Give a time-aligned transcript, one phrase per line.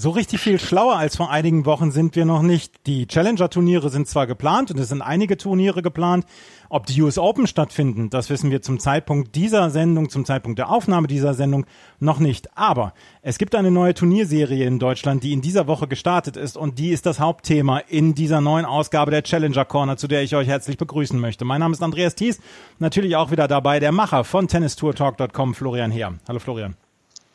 [0.00, 2.86] So richtig viel schlauer als vor einigen Wochen sind wir noch nicht.
[2.86, 6.24] Die Challenger-Turniere sind zwar geplant und es sind einige Turniere geplant.
[6.68, 10.70] Ob die US Open stattfinden, das wissen wir zum Zeitpunkt dieser Sendung, zum Zeitpunkt der
[10.70, 11.66] Aufnahme dieser Sendung
[11.98, 12.56] noch nicht.
[12.56, 16.78] Aber es gibt eine neue Turnierserie in Deutschland, die in dieser Woche gestartet ist und
[16.78, 20.46] die ist das Hauptthema in dieser neuen Ausgabe der Challenger Corner, zu der ich euch
[20.46, 21.44] herzlich begrüßen möchte.
[21.44, 22.38] Mein Name ist Andreas Thies,
[22.78, 26.14] natürlich auch wieder dabei der Macher von tennistourtalk.com, Florian Heer.
[26.28, 26.76] Hallo Florian.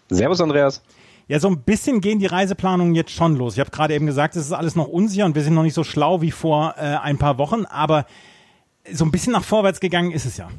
[0.09, 0.81] Servus Andreas.
[1.27, 3.53] Ja, so ein bisschen gehen die Reiseplanungen jetzt schon los.
[3.53, 5.73] Ich habe gerade eben gesagt, es ist alles noch unsicher und wir sind noch nicht
[5.73, 8.05] so schlau wie vor äh, ein paar Wochen, aber
[8.91, 10.49] so ein bisschen nach vorwärts gegangen ist es ja.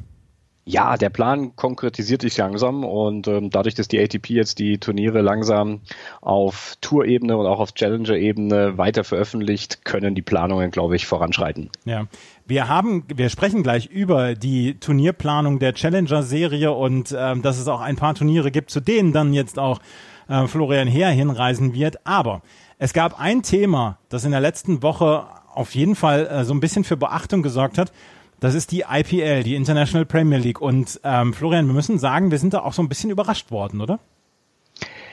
[0.67, 5.21] Ja, der Plan konkretisiert sich langsam und ähm, dadurch, dass die ATP jetzt die Turniere
[5.21, 5.81] langsam
[6.21, 11.69] auf Tour-Ebene und auch auf Challenger-Ebene weiter veröffentlicht, können die Planungen, glaube ich, voranschreiten.
[11.85, 12.07] Ja,
[12.47, 17.81] wir haben, wir sprechen gleich über die Turnierplanung der Challenger-Serie und ähm, dass es auch
[17.81, 19.79] ein paar Turniere gibt, zu denen dann jetzt auch
[20.27, 22.05] äh, Florian Heer hinreisen wird.
[22.05, 22.41] Aber
[22.77, 26.59] es gab ein Thema, das in der letzten Woche auf jeden Fall äh, so ein
[26.59, 27.91] bisschen für Beachtung gesorgt hat.
[28.39, 30.61] Das ist die IPL, die International Premier League.
[30.61, 33.81] Und ähm, Florian, wir müssen sagen, wir sind da auch so ein bisschen überrascht worden,
[33.81, 33.99] oder?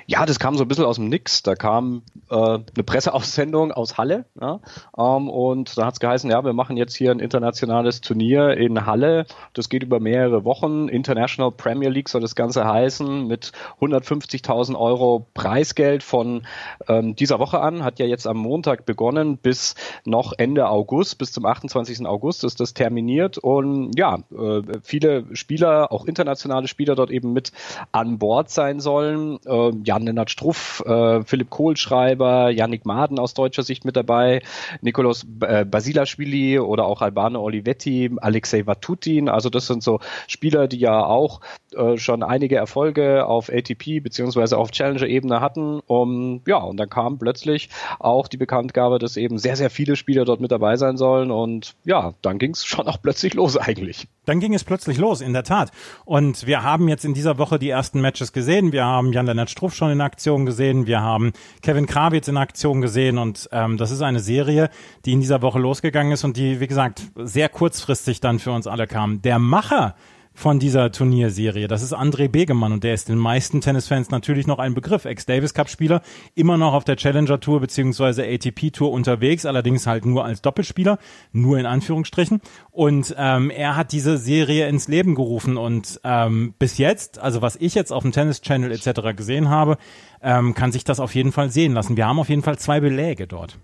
[0.06, 1.42] Ja, das kam so ein bisschen aus dem Nix.
[1.42, 4.60] Da kam äh, eine Presseaussendung aus Halle ja,
[4.96, 8.86] ähm, und da hat es geheißen, ja, wir machen jetzt hier ein internationales Turnier in
[8.86, 9.26] Halle.
[9.54, 10.88] Das geht über mehrere Wochen.
[10.88, 16.42] International Premier League soll das Ganze heißen mit 150.000 Euro Preisgeld von
[16.88, 17.84] ähm, dieser Woche an.
[17.84, 22.06] Hat ja jetzt am Montag begonnen bis noch Ende August, bis zum 28.
[22.06, 27.52] August ist das terminiert und ja, äh, viele Spieler, auch internationale Spieler dort eben mit
[27.92, 29.38] an Bord sein sollen.
[29.46, 34.40] Äh, ja, Jan-Lennart Struff, äh, Philipp Kohlschreiber, Yannick Maden aus deutscher Sicht mit dabei,
[34.80, 39.28] Nikolaus äh, Basilashvili oder auch Albano Olivetti, Alexei Vatutin.
[39.28, 41.40] Also das sind so Spieler, die ja auch
[41.74, 45.80] äh, schon einige Erfolge auf ATP beziehungsweise auf Challenger-Ebene hatten.
[45.86, 47.68] Um, ja, und dann kam plötzlich
[47.98, 51.30] auch die Bekanntgabe, dass eben sehr, sehr viele Spieler dort mit dabei sein sollen.
[51.30, 54.08] Und ja, dann ging es schon auch plötzlich los eigentlich.
[54.24, 55.70] Dann ging es plötzlich los, in der Tat.
[56.04, 58.72] Und wir haben jetzt in dieser Woche die ersten Matches gesehen.
[58.72, 60.86] Wir haben Jan-Lennart Struff schon in Aktion gesehen.
[60.86, 63.18] Wir haben Kevin Krawitz in Aktion gesehen.
[63.18, 64.70] Und ähm, das ist eine Serie,
[65.04, 68.68] die in dieser Woche losgegangen ist und die, wie gesagt, sehr kurzfristig dann für uns
[68.68, 69.22] alle kam.
[69.22, 69.96] Der Macher
[70.34, 71.68] von dieser Turnierserie.
[71.68, 75.04] Das ist André Begemann und der ist den meisten Tennisfans natürlich noch ein Begriff.
[75.04, 76.02] Ex-Davis Cup-Spieler,
[76.34, 80.98] immer noch auf der Challenger Tour beziehungsweise ATP Tour unterwegs, allerdings halt nur als Doppelspieler,
[81.32, 82.40] nur in Anführungsstrichen.
[82.70, 87.56] Und ähm, er hat diese Serie ins Leben gerufen und ähm, bis jetzt, also was
[87.56, 89.16] ich jetzt auf dem Tennis Channel etc.
[89.16, 89.76] gesehen habe,
[90.22, 91.96] ähm, kann sich das auf jeden Fall sehen lassen.
[91.96, 93.58] Wir haben auf jeden Fall zwei Beläge dort.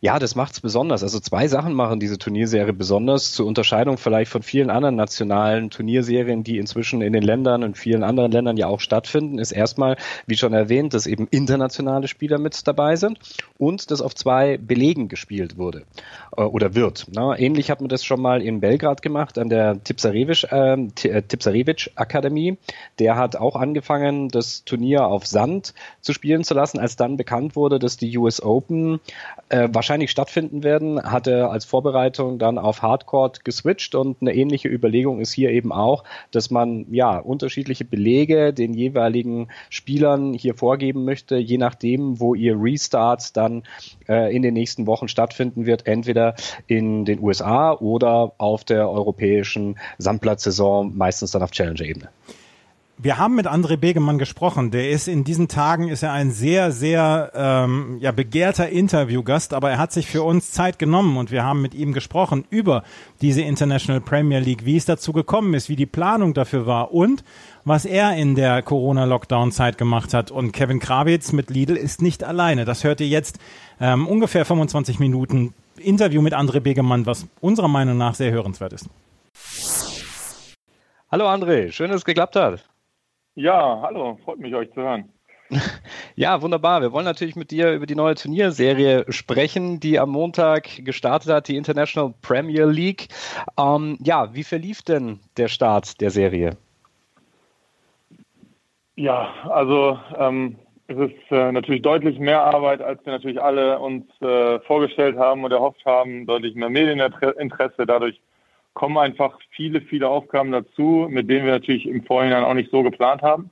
[0.00, 1.02] Ja, das macht's besonders.
[1.02, 6.44] Also zwei Sachen machen diese Turnierserie besonders, zur Unterscheidung vielleicht von vielen anderen nationalen Turnierserien,
[6.44, 9.96] die inzwischen in den Ländern und vielen anderen Ländern ja auch stattfinden, ist erstmal,
[10.26, 13.18] wie schon erwähnt, dass eben internationale Spieler mit dabei sind
[13.58, 15.84] und dass auf zwei Belegen gespielt wurde
[16.36, 17.06] äh, oder wird.
[17.12, 20.74] Na, ähnlich hat man das schon mal in Belgrad gemacht, an der Tipsarevic, äh,
[21.08, 22.58] äh Tipsarevic Akademie.
[22.98, 27.56] Der hat auch angefangen, das Turnier auf Sand zu spielen zu lassen, als dann bekannt
[27.56, 29.00] wurde, dass die US Open
[29.48, 34.68] äh, wahrscheinlich stattfinden werden, hat er als Vorbereitung dann auf Hardcore geswitcht und eine ähnliche
[34.68, 41.04] Überlegung ist hier eben auch, dass man ja unterschiedliche Belege den jeweiligen Spielern hier vorgeben
[41.04, 43.64] möchte, je nachdem, wo ihr Restart dann
[44.08, 46.34] äh, in den nächsten Wochen stattfinden wird, entweder
[46.66, 52.08] in den USA oder auf der europäischen Sandplatzsaison, meistens dann auf Challenger-Ebene.
[52.96, 54.70] Wir haben mit André Begemann gesprochen.
[54.70, 59.70] Der ist in diesen Tagen ist er ein sehr, sehr ähm, ja, begehrter Interviewgast, aber
[59.70, 62.84] er hat sich für uns Zeit genommen und wir haben mit ihm gesprochen über
[63.20, 67.24] diese International Premier League, wie es dazu gekommen ist, wie die Planung dafür war und
[67.64, 70.30] was er in der Corona-Lockdown-Zeit gemacht hat.
[70.30, 72.64] Und Kevin Krawitz mit Lidl ist nicht alleine.
[72.64, 73.40] Das hört ihr jetzt
[73.80, 78.88] ähm, ungefähr 25 Minuten Interview mit André Begemann, was unserer Meinung nach sehr hörenswert ist.
[81.10, 82.64] Hallo André, schön, dass es geklappt hat.
[83.36, 85.08] Ja, hallo, freut mich, euch zu hören.
[86.16, 86.80] Ja, wunderbar.
[86.80, 91.48] Wir wollen natürlich mit dir über die neue Turnierserie sprechen, die am Montag gestartet hat,
[91.48, 93.08] die International Premier League.
[93.58, 96.56] Ähm, ja, wie verlief denn der Start der Serie?
[98.94, 100.56] Ja, also ähm,
[100.86, 105.42] es ist äh, natürlich deutlich mehr Arbeit, als wir natürlich alle uns äh, vorgestellt haben
[105.42, 107.86] und erhofft haben, deutlich mehr Medieninteresse.
[107.86, 108.20] Dadurch
[108.74, 112.82] kommen einfach viele, viele Aufgaben dazu, mit denen wir natürlich im Vorhinein auch nicht so
[112.82, 113.50] geplant haben.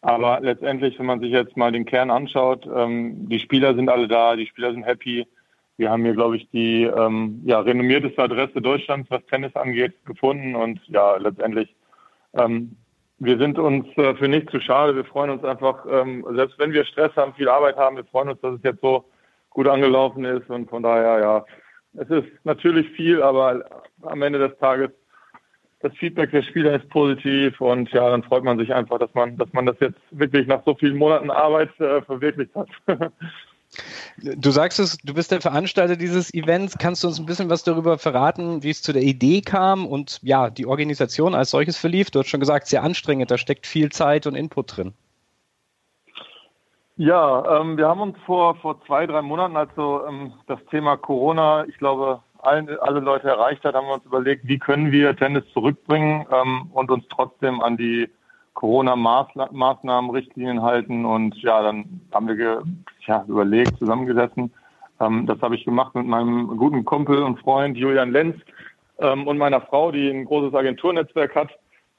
[0.00, 4.08] Aber letztendlich, wenn man sich jetzt mal den Kern anschaut, ähm, die Spieler sind alle
[4.08, 5.26] da, die Spieler sind happy.
[5.76, 10.56] Wir haben hier, glaube ich, die ähm, ja, renommierteste Adresse Deutschlands, was Tennis angeht, gefunden.
[10.56, 11.74] Und ja, letztendlich,
[12.34, 12.76] ähm,
[13.18, 14.96] wir sind uns äh, für nichts zu schade.
[14.96, 18.30] Wir freuen uns einfach, ähm, selbst wenn wir Stress haben, viel Arbeit haben, wir freuen
[18.30, 19.04] uns, dass es jetzt so
[19.50, 20.50] gut angelaufen ist.
[20.50, 21.44] Und von daher, ja,
[21.94, 23.64] es ist natürlich viel, aber
[24.02, 24.90] am Ende des Tages
[25.82, 29.36] das Feedback der Spieler ist positiv und ja, dann freut man sich einfach, dass man,
[29.36, 32.68] dass man das jetzt wirklich nach so vielen Monaten Arbeit äh, verwirklicht hat.
[34.22, 36.76] Du sagst es, du bist der Veranstalter dieses Events.
[36.78, 40.20] Kannst du uns ein bisschen was darüber verraten, wie es zu der Idee kam und
[40.22, 42.10] ja, die Organisation als solches verlief?
[42.10, 44.92] Du hast schon gesagt, sehr anstrengend, da steckt viel Zeit und Input drin.
[46.96, 51.64] Ja, ähm, wir haben uns vor, vor zwei, drei Monaten, also ähm, das Thema Corona,
[51.66, 55.44] ich glaube, allen, alle Leute erreicht hat, haben wir uns überlegt, wie können wir Tennis
[55.54, 58.10] zurückbringen ähm, und uns trotzdem an die
[58.54, 61.04] Corona-Maßnahmen, Richtlinien halten.
[61.06, 62.62] Und ja, dann haben wir
[63.06, 64.52] ja, überlegt, zusammengesessen.
[65.00, 68.36] Ähm, das habe ich gemacht mit meinem guten Kumpel und Freund Julian Lenz
[68.98, 71.50] ähm, und meiner Frau, die ein großes Agenturnetzwerk hat,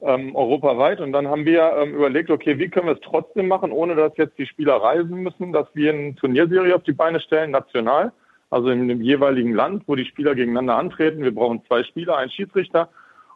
[0.06, 1.00] ähm, europaweit.
[1.00, 4.16] Und dann haben wir ähm, überlegt, okay, wie können wir es trotzdem machen, ohne dass
[4.18, 8.12] jetzt die Spieler reisen müssen, dass wir eine Turnierserie auf die Beine stellen, national
[8.54, 11.24] also in dem jeweiligen Land, wo die Spieler gegeneinander antreten.
[11.24, 12.90] Wir brauchen zwei Spieler, einen Schiedsrichter.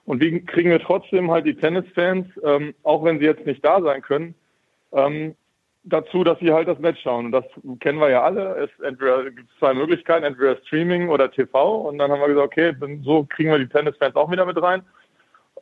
[0.06, 3.82] Und wie kriegen wir trotzdem halt die Tennisfans, ähm, auch wenn sie jetzt nicht da
[3.82, 4.36] sein können,
[4.92, 5.36] ähm,
[5.84, 7.26] dazu, dass sie halt das Match schauen.
[7.26, 7.46] Und das
[7.80, 8.70] kennen wir ja alle.
[8.70, 8.70] Es
[9.36, 11.78] gibt zwei Möglichkeiten, entweder Streaming oder TV.
[11.78, 14.84] Und dann haben wir gesagt, okay, so kriegen wir die Tennisfans auch wieder mit rein.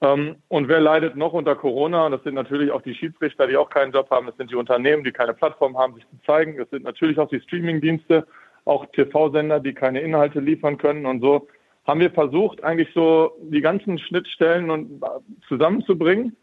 [0.01, 2.06] Ähm, und wer leidet noch unter Corona?
[2.06, 4.27] Und das sind natürlich auch die Schiedsrichter, die auch keinen Job haben.
[4.27, 6.57] Das sind die Unternehmen, die keine Plattform haben, sich zu zeigen.
[6.57, 8.27] Das sind natürlich auch die Streamingdienste
[8.65, 11.47] auch TV-Sender, die keine Inhalte liefern können und so
[11.86, 15.07] haben wir versucht, eigentlich so die ganzen Schnittstellen und äh,
[15.47, 16.36] zusammenzubringen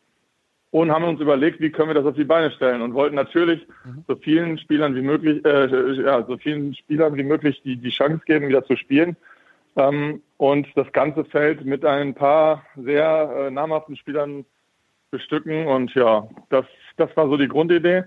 [0.71, 3.67] und haben uns überlegt, wie können wir das auf die Beine stellen und wollten natürlich
[3.85, 4.05] mhm.
[4.07, 8.23] so vielen Spielern wie möglich, äh, ja, so vielen Spielern wie möglich die, die Chance
[8.25, 9.17] geben, wieder zu spielen.
[9.77, 14.45] Ähm, und das ganze Feld mit ein paar sehr äh, namhaften Spielern
[15.11, 15.67] bestücken.
[15.67, 16.67] Und ja, das,
[16.97, 18.05] das war so die Grundidee,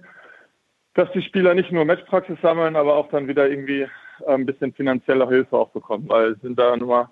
[0.93, 3.87] dass die Spieler nicht nur Matchpraxis sammeln, aber auch dann wieder irgendwie
[4.27, 7.09] ein bisschen finanzielle Hilfe auch bekommen, weil sind da nur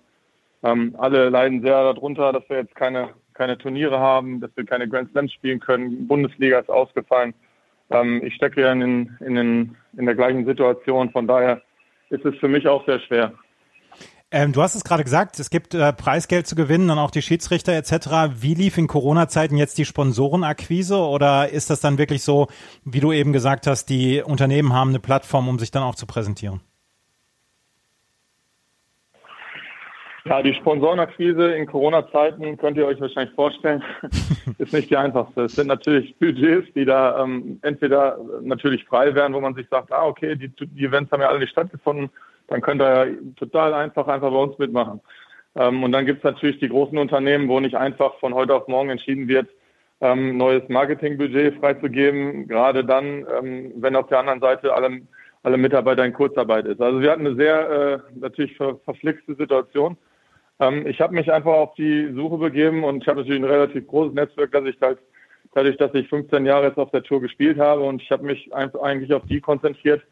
[0.64, 4.88] ähm, alle leiden sehr darunter, dass wir jetzt keine, keine Turniere haben, dass wir keine
[4.88, 6.08] Grand Slams spielen können.
[6.08, 7.34] Bundesliga ist ausgefallen.
[7.90, 11.62] Ähm, ich stecke ja in, in, in, in der gleichen Situation, von daher
[12.10, 13.34] ist es für mich auch sehr schwer.
[14.36, 17.22] Ähm, du hast es gerade gesagt, es gibt äh, Preisgeld zu gewinnen, dann auch die
[17.22, 18.42] Schiedsrichter etc.
[18.42, 22.48] Wie lief in Corona-Zeiten jetzt die Sponsorenakquise oder ist das dann wirklich so,
[22.84, 26.08] wie du eben gesagt hast, die Unternehmen haben eine Plattform, um sich dann auch zu
[26.08, 26.62] präsentieren?
[30.26, 33.84] Ja, die Sponsorenakquise in Corona-Zeiten könnt ihr euch wahrscheinlich vorstellen,
[34.58, 35.44] ist nicht die einfachste.
[35.44, 39.92] Es sind natürlich Budgets, die da ähm, entweder natürlich frei wären, wo man sich sagt,
[39.92, 42.10] ah, okay, die, die Events haben ja alle nicht stattgefunden,
[42.48, 45.02] dann könnt ihr total einfach einfach bei uns mitmachen.
[45.56, 48.68] Ähm, und dann gibt es natürlich die großen Unternehmen, wo nicht einfach von heute auf
[48.68, 49.48] morgen entschieden wird,
[50.02, 55.02] ähm, neues Marketingbudget freizugeben, gerade dann, ähm, wenn auf der anderen Seite alle,
[55.44, 56.82] alle Mitarbeiter in Kurzarbeit ist.
[56.82, 59.98] Also wir hatten eine sehr äh, natürlich ver verflixte Situation.
[60.86, 64.14] Ich habe mich einfach auf die Suche begeben und ich habe natürlich ein relativ großes
[64.14, 65.00] Netzwerk, dass ich halt,
[65.54, 68.54] dadurch, dass ich 15 Jahre jetzt auf der Tour gespielt habe und ich habe mich
[68.54, 70.04] eigentlich auf die konzentriert,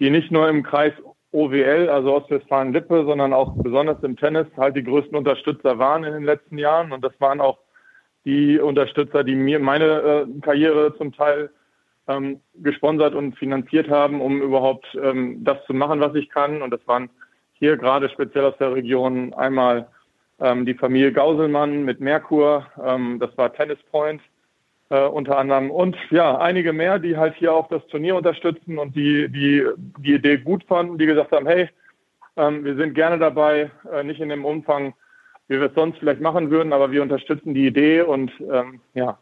[0.00, 0.94] die nicht nur im Kreis
[1.32, 6.24] OWL, also Ostwestfalen-Lippe, sondern auch besonders im Tennis halt die größten Unterstützer waren in den
[6.24, 6.92] letzten Jahren.
[6.92, 7.58] Und das waren auch
[8.24, 11.50] die Unterstützer, die mir meine äh, Karriere zum Teil
[12.08, 16.62] ähm, gesponsert und finanziert haben, um überhaupt ähm, das zu machen, was ich kann.
[16.62, 17.10] Und das waren
[17.54, 19.88] hier gerade speziell aus der Region einmal
[20.40, 24.20] ähm, die Familie Gauselmann mit Merkur, ähm, das war Tennis Point
[24.92, 28.94] äh, unter anderem und ja, einige mehr, die halt hier auch das Turnier unterstützen und
[28.94, 29.66] die die,
[29.98, 31.70] die Idee gut fanden, die gesagt haben, hey,
[32.36, 34.92] ähm, wir sind gerne dabei, äh, nicht in dem Umfang,
[35.48, 39.18] wie wir es sonst vielleicht machen würden, aber wir unterstützen die Idee und ähm, ja,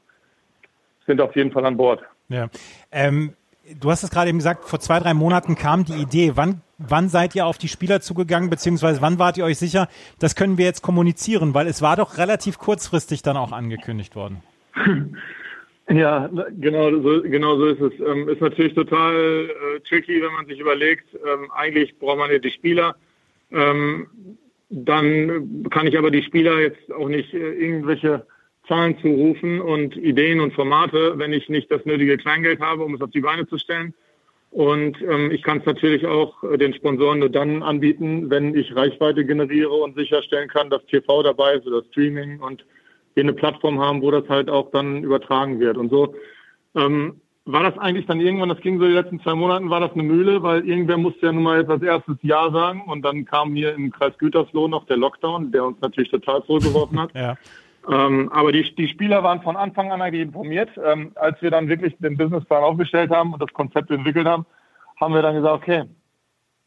[1.06, 2.02] sind auf jeden Fall an Bord.
[2.28, 2.48] Ja.
[2.90, 3.34] Ähm,
[3.80, 6.32] du hast es gerade eben gesagt, vor zwei, drei Monaten kam die Idee.
[6.34, 9.86] Wann, wann seid ihr auf die Spieler zugegangen, beziehungsweise wann wart ihr euch sicher,
[10.18, 11.54] das können wir jetzt kommunizieren?
[11.54, 14.42] Weil es war doch relativ kurzfristig dann auch angekündigt worden.
[15.92, 17.92] Ja, genau so, genau so ist es.
[18.00, 22.38] Ähm, ist natürlich total äh, tricky, wenn man sich überlegt, ähm, eigentlich braucht man ja
[22.38, 22.94] die Spieler.
[23.50, 24.06] Ähm,
[24.68, 28.24] dann kann ich aber die Spieler jetzt auch nicht äh, irgendwelche
[28.68, 33.00] Zahlen zurufen und Ideen und Formate, wenn ich nicht das nötige Kleingeld habe, um es
[33.00, 33.92] auf die Beine zu stellen.
[34.52, 38.76] Und ähm, ich kann es natürlich auch äh, den Sponsoren nur dann anbieten, wenn ich
[38.76, 42.64] Reichweite generiere und sicherstellen kann, dass TV dabei ist oder Streaming und
[43.14, 45.76] wir eine Plattform haben, wo das halt auch dann übertragen wird.
[45.76, 46.14] Und so
[46.76, 49.92] ähm, war das eigentlich dann irgendwann, das ging so die letzten zwei Monaten, war das
[49.92, 53.24] eine Mühle, weil irgendwer musste ja nun mal jetzt als erstes Ja sagen und dann
[53.24, 57.10] kam hier im Kreis Gütersloh noch der Lockdown, der uns natürlich total zurückgeworfen hat.
[57.14, 57.36] ja.
[57.88, 60.70] Ähm, aber die, die Spieler waren von Anfang an eigentlich informiert.
[60.84, 64.44] Ähm, als wir dann wirklich den Businessplan aufgestellt haben und das Konzept entwickelt haben,
[65.00, 65.84] haben wir dann gesagt, okay,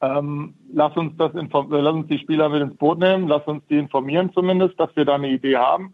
[0.02, 3.78] ähm, lass uns das lass uns die Spieler mit ins Boot nehmen, lass uns die
[3.78, 5.94] informieren zumindest, dass wir da eine Idee haben.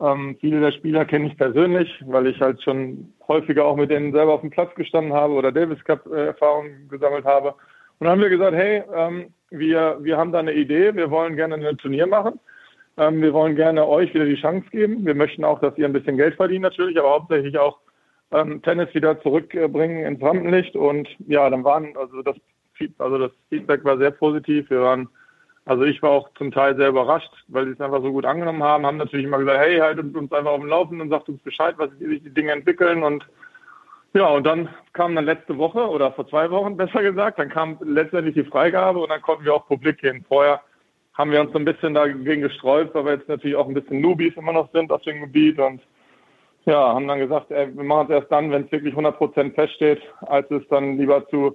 [0.00, 4.12] Ähm, viele der Spieler kenne ich persönlich, weil ich halt schon häufiger auch mit denen
[4.12, 7.48] selber auf dem Platz gestanden habe oder Davis Cup äh, Erfahrungen gesammelt habe.
[7.98, 11.36] Und dann haben wir gesagt, hey, ähm, wir, wir haben da eine Idee, wir wollen
[11.36, 12.38] gerne ein Turnier machen.
[12.96, 15.04] Ähm, wir wollen gerne euch wieder die Chance geben.
[15.04, 17.78] Wir möchten auch, dass ihr ein bisschen Geld verdient natürlich, aber hauptsächlich auch
[18.30, 20.76] ähm, Tennis wieder zurückbringen ins Rampenlicht.
[20.76, 22.36] Und ja, dann waren, also das
[22.98, 24.70] also das Feedback war sehr positiv.
[24.70, 25.08] Wir waren,
[25.68, 28.62] also ich war auch zum Teil sehr überrascht, weil sie es einfach so gut angenommen
[28.62, 31.42] haben, haben natürlich immer gesagt, hey, haltet uns einfach auf dem Laufenden und sagt uns
[31.42, 33.28] Bescheid, was sich die Dinge entwickeln und
[34.14, 37.76] ja, und dann kam dann letzte Woche oder vor zwei Wochen besser gesagt, dann kam
[37.82, 40.24] letztendlich die Freigabe und dann konnten wir auch publik gehen.
[40.26, 40.62] Vorher
[41.12, 44.00] haben wir uns so ein bisschen dagegen gesträubt, weil wir jetzt natürlich auch ein bisschen
[44.00, 45.82] Newbies immer noch sind auf dem Gebiet und
[46.64, 50.00] ja, haben dann gesagt, ey, wir machen es erst dann, wenn es wirklich 100% feststeht,
[50.22, 51.54] als es dann lieber zu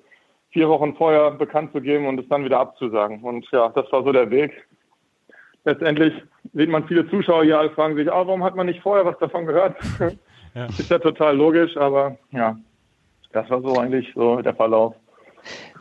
[0.53, 3.21] vier Wochen vorher bekannt zu geben und es dann wieder abzusagen.
[3.23, 4.51] Und ja, das war so der Weg.
[5.65, 6.13] Letztendlich
[6.53, 9.17] sieht man viele Zuschauer hier, alle fragen sich, ah, warum hat man nicht vorher was
[9.19, 9.75] davon gehört?
[10.55, 10.65] Ja.
[10.65, 12.55] Ist ja total logisch, aber ja,
[13.31, 14.93] das war so eigentlich so der Verlauf.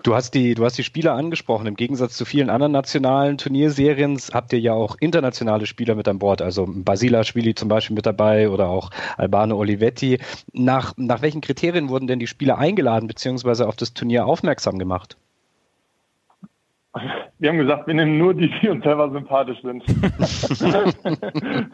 [0.02, 1.66] Du hast die, du hast die Spieler angesprochen.
[1.66, 6.18] Im Gegensatz zu vielen anderen nationalen Turnierserien habt ihr ja auch internationale Spieler mit an
[6.18, 6.42] Bord.
[6.42, 10.18] Also Basilashvili zum Beispiel mit dabei oder auch Albano Olivetti.
[10.52, 13.64] Nach, nach welchen Kriterien wurden denn die Spieler eingeladen bzw.
[13.64, 15.16] auf das Turnier aufmerksam gemacht?
[17.38, 19.84] Wir haben gesagt, wir nehmen nur die, die uns selber sympathisch sind.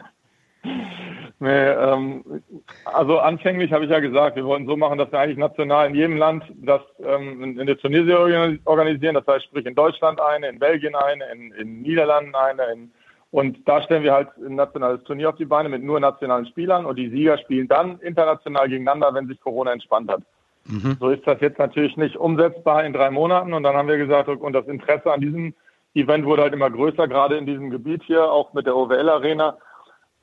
[1.41, 2.43] Nee, ähm,
[2.83, 5.95] also anfänglich habe ich ja gesagt, wir wollten so machen, dass wir eigentlich national in
[5.95, 9.15] jedem Land das ähm, in der Turnierserie organisieren.
[9.15, 12.63] Das heißt, sprich in Deutschland eine, in Belgien eine, in, in Niederlanden eine.
[12.73, 12.91] In,
[13.31, 16.85] und da stellen wir halt ein nationales Turnier auf die Beine mit nur nationalen Spielern
[16.85, 20.23] und die Sieger spielen dann international gegeneinander, wenn sich Corona entspannt hat.
[20.65, 20.97] Mhm.
[20.99, 23.53] So ist das jetzt natürlich nicht umsetzbar in drei Monaten.
[23.53, 25.53] Und dann haben wir gesagt, und das Interesse an diesem
[25.93, 29.57] Event wurde halt immer größer, gerade in diesem Gebiet hier, auch mit der OWL Arena.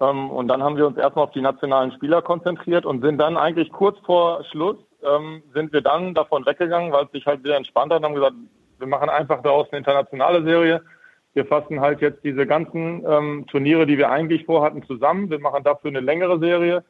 [0.00, 3.36] Ähm, und dann haben wir uns erstmal auf die nationalen Spieler konzentriert und sind dann
[3.36, 7.56] eigentlich kurz vor Schluss, ähm, sind wir dann davon weggegangen, weil es sich halt wieder
[7.56, 8.34] entspannt hat und haben gesagt,
[8.78, 10.82] wir machen einfach daraus eine internationale Serie.
[11.32, 15.30] Wir fassen halt jetzt diese ganzen ähm, Turniere, die wir eigentlich vorhatten, zusammen.
[15.30, 16.84] Wir machen dafür eine längere Serie,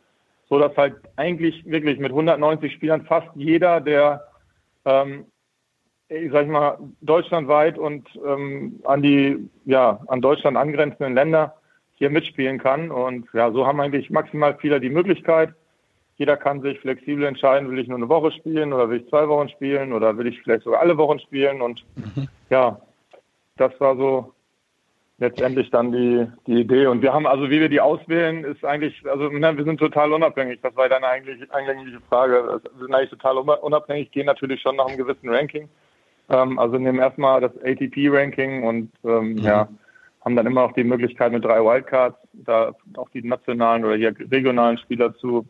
[0.49, 4.27] so dass halt eigentlich wirklich mit 190 Spielern fast jeder der,
[4.85, 5.27] ähm,
[6.09, 11.55] ich sag mal, deutschlandweit und ähm, an die, ja, an Deutschland angrenzenden Länder
[11.97, 12.91] hier mitspielen kann.
[12.91, 15.53] Und ja, so haben eigentlich maximal viele die Möglichkeit.
[16.17, 19.29] Jeder kann sich flexibel entscheiden, will ich nur eine Woche spielen oder will ich zwei
[19.29, 21.61] Wochen spielen oder will ich vielleicht sogar alle Wochen spielen.
[21.61, 22.29] Und mhm.
[22.49, 22.81] ja,
[23.57, 24.33] das war so
[25.19, 26.87] letztendlich dann die, die Idee.
[26.87, 30.61] Und wir haben also, wie wir die auswählen, ist eigentlich, also wir sind total unabhängig.
[30.63, 32.61] Das war deine eigentlich eigentliche Frage.
[32.75, 35.69] Wir sind eigentlich total unabhängig, gehen natürlich schon nach einem gewissen Ranking.
[36.29, 39.39] Ähm, also nehmen erstmal das ATP-Ranking und ähm, mhm.
[39.39, 39.69] ja,
[40.27, 44.13] haben dann immer noch die Möglichkeit mit drei Wildcards, da auch die nationalen oder hier
[44.33, 45.47] regionalen Spieler zu,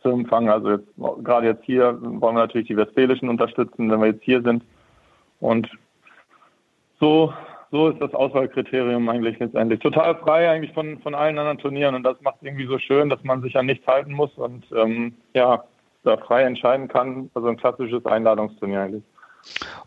[0.00, 0.48] zu empfangen.
[0.48, 0.86] Also jetzt,
[1.24, 4.62] gerade jetzt hier wollen wir natürlich die Westfälischen unterstützen, wenn wir jetzt hier sind.
[5.40, 5.68] Und
[7.00, 7.32] so,
[7.72, 9.80] so ist das Auswahlkriterium eigentlich letztendlich.
[9.80, 13.24] Total frei eigentlich von, von allen anderen Turnieren und das macht irgendwie so schön, dass
[13.24, 15.64] man sich an nichts halten muss und ähm, ja,
[16.04, 17.28] da frei entscheiden kann.
[17.34, 19.02] Also ein klassisches Einladungsturnier eigentlich.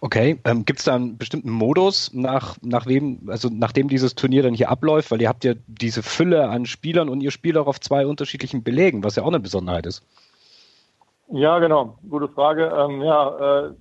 [0.01, 4.43] Okay, ähm, gibt es da einen bestimmten Modus, nach, nach wem, also nachdem dieses Turnier
[4.43, 7.67] dann hier abläuft, weil ihr habt ja diese Fülle an Spielern und ihr spielt auch
[7.67, 10.03] auf zwei unterschiedlichen Belegen, was ja auch eine Besonderheit ist.
[11.31, 12.73] Ja, genau, gute Frage.
[12.75, 13.71] Ähm, ja, äh,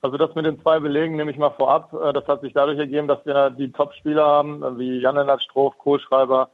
[0.00, 1.92] also das mit den zwei Belegen nehme ich mal vorab.
[1.92, 5.70] Äh, das hat sich dadurch ergeben, dass wir die Top-Spieler haben, äh, wie Jan-Lennart Stroh,
[5.70, 6.48] Kohlschreiber,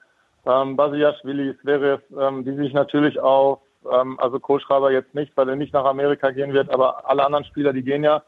[0.44, 5.56] ähm, Basiaschwili, Zverev, ähm, die sich natürlich auf, ähm, also Kohlschreiber jetzt nicht, weil er
[5.56, 8.22] nicht nach Amerika gehen wird, aber alle anderen Spieler, die gehen ja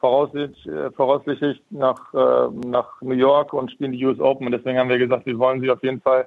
[0.00, 4.46] voraussichtlich, äh, voraussichtlich nach, äh, nach New York und spielen die US Open.
[4.46, 6.26] Und deswegen haben wir gesagt, wir wollen sie auf jeden Fall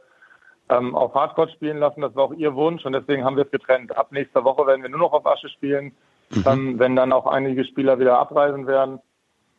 [0.70, 2.02] ähm, auf Hardcore spielen lassen.
[2.02, 3.96] Das war auch ihr Wunsch und deswegen haben wir es getrennt.
[3.98, 5.92] Ab nächster Woche werden wir nur noch auf Asche spielen,
[6.30, 6.44] mhm.
[6.46, 9.00] ähm, wenn dann auch einige Spieler wieder abreisen werden.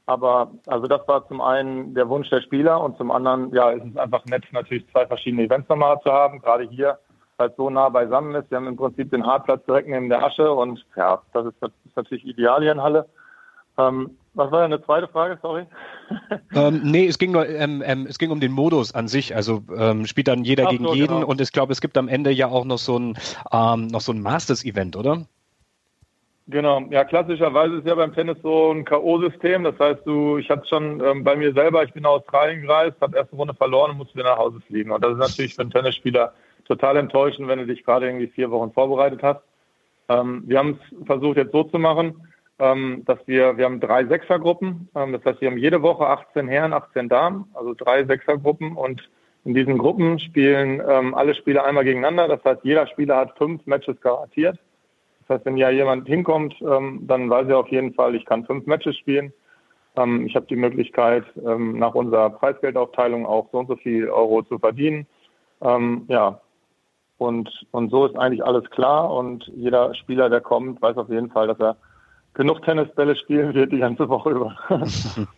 [0.06, 3.84] Aber also das war zum einen der Wunsch der Spieler und zum anderen, ja, ist
[3.90, 6.98] es einfach nett, natürlich zwei verschiedene Events nochmal zu haben, gerade hier,
[7.38, 8.50] weil es so nah beisammen ist.
[8.50, 11.70] Wir haben im Prinzip den Hartplatz direkt neben der Asche und ja, das ist, das
[11.86, 13.08] ist natürlich ideal hier in Halle.
[13.78, 15.64] Ähm, was war eine zweite Frage, sorry?
[16.54, 19.34] ähm, nee, es ging nur, ähm, ähm, es ging um den Modus an sich.
[19.34, 21.26] Also ähm, spielt dann jeder Ach gegen so, jeden genau.
[21.26, 23.16] und ich glaube, es gibt am Ende ja auch noch so ein,
[23.52, 25.26] ähm, noch so ein Masters-Event, oder?
[26.46, 29.62] Genau, ja, klassischerweise ist ja beim Tennis so ein K.O.-System.
[29.62, 33.00] Das heißt, du, ich hatte schon ähm, bei mir selber, ich bin nach Australien gereist,
[33.00, 34.90] habe erste Runde verloren und musste wieder nach Hause fliegen.
[34.90, 36.34] Und das ist natürlich für einen Tennisspieler
[36.66, 39.40] total enttäuschend, wenn du dich gerade irgendwie vier Wochen vorbereitet hast.
[40.06, 42.14] Wir haben es versucht jetzt so zu machen,
[42.56, 44.88] dass wir, wir haben drei Sechsergruppen.
[44.94, 49.02] Ähm, das heißt, wir haben jede Woche 18 Herren, 18 Damen, also drei Sechsergruppen und
[49.44, 52.28] in diesen Gruppen spielen ähm, alle Spieler einmal gegeneinander.
[52.28, 54.58] Das heißt, jeder Spieler hat fünf Matches garantiert.
[55.20, 58.46] Das heißt, wenn ja jemand hinkommt, ähm, dann weiß er auf jeden Fall, ich kann
[58.46, 59.32] fünf Matches spielen.
[59.96, 64.42] Ähm, ich habe die Möglichkeit, ähm, nach unserer Preisgeldaufteilung auch so und so viel Euro
[64.42, 65.06] zu verdienen.
[65.60, 66.40] Ähm, ja,
[67.18, 69.12] und, und so ist eigentlich alles klar.
[69.12, 71.76] Und jeder Spieler, der kommt, weiß auf jeden Fall, dass er
[72.34, 74.56] genug Tennisbälle spielen wird die ganze Woche über.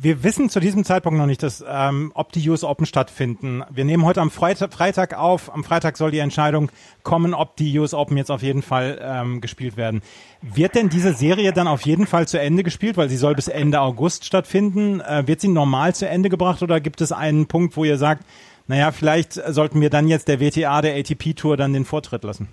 [0.00, 3.64] Wir wissen zu diesem Zeitpunkt noch nicht, dass, ähm, ob die US Open stattfinden.
[3.68, 5.52] Wir nehmen heute am Freitag, Freitag auf.
[5.52, 6.70] Am Freitag soll die Entscheidung
[7.02, 10.02] kommen, ob die US Open jetzt auf jeden Fall ähm, gespielt werden.
[10.40, 13.48] Wird denn diese Serie dann auf jeden Fall zu Ende gespielt, weil sie soll bis
[13.48, 15.00] Ende August stattfinden?
[15.00, 18.24] Äh, wird sie normal zu Ende gebracht oder gibt es einen Punkt, wo ihr sagt,
[18.68, 22.46] naja, vielleicht sollten wir dann jetzt der WTA, der ATP Tour dann den Vortritt lassen?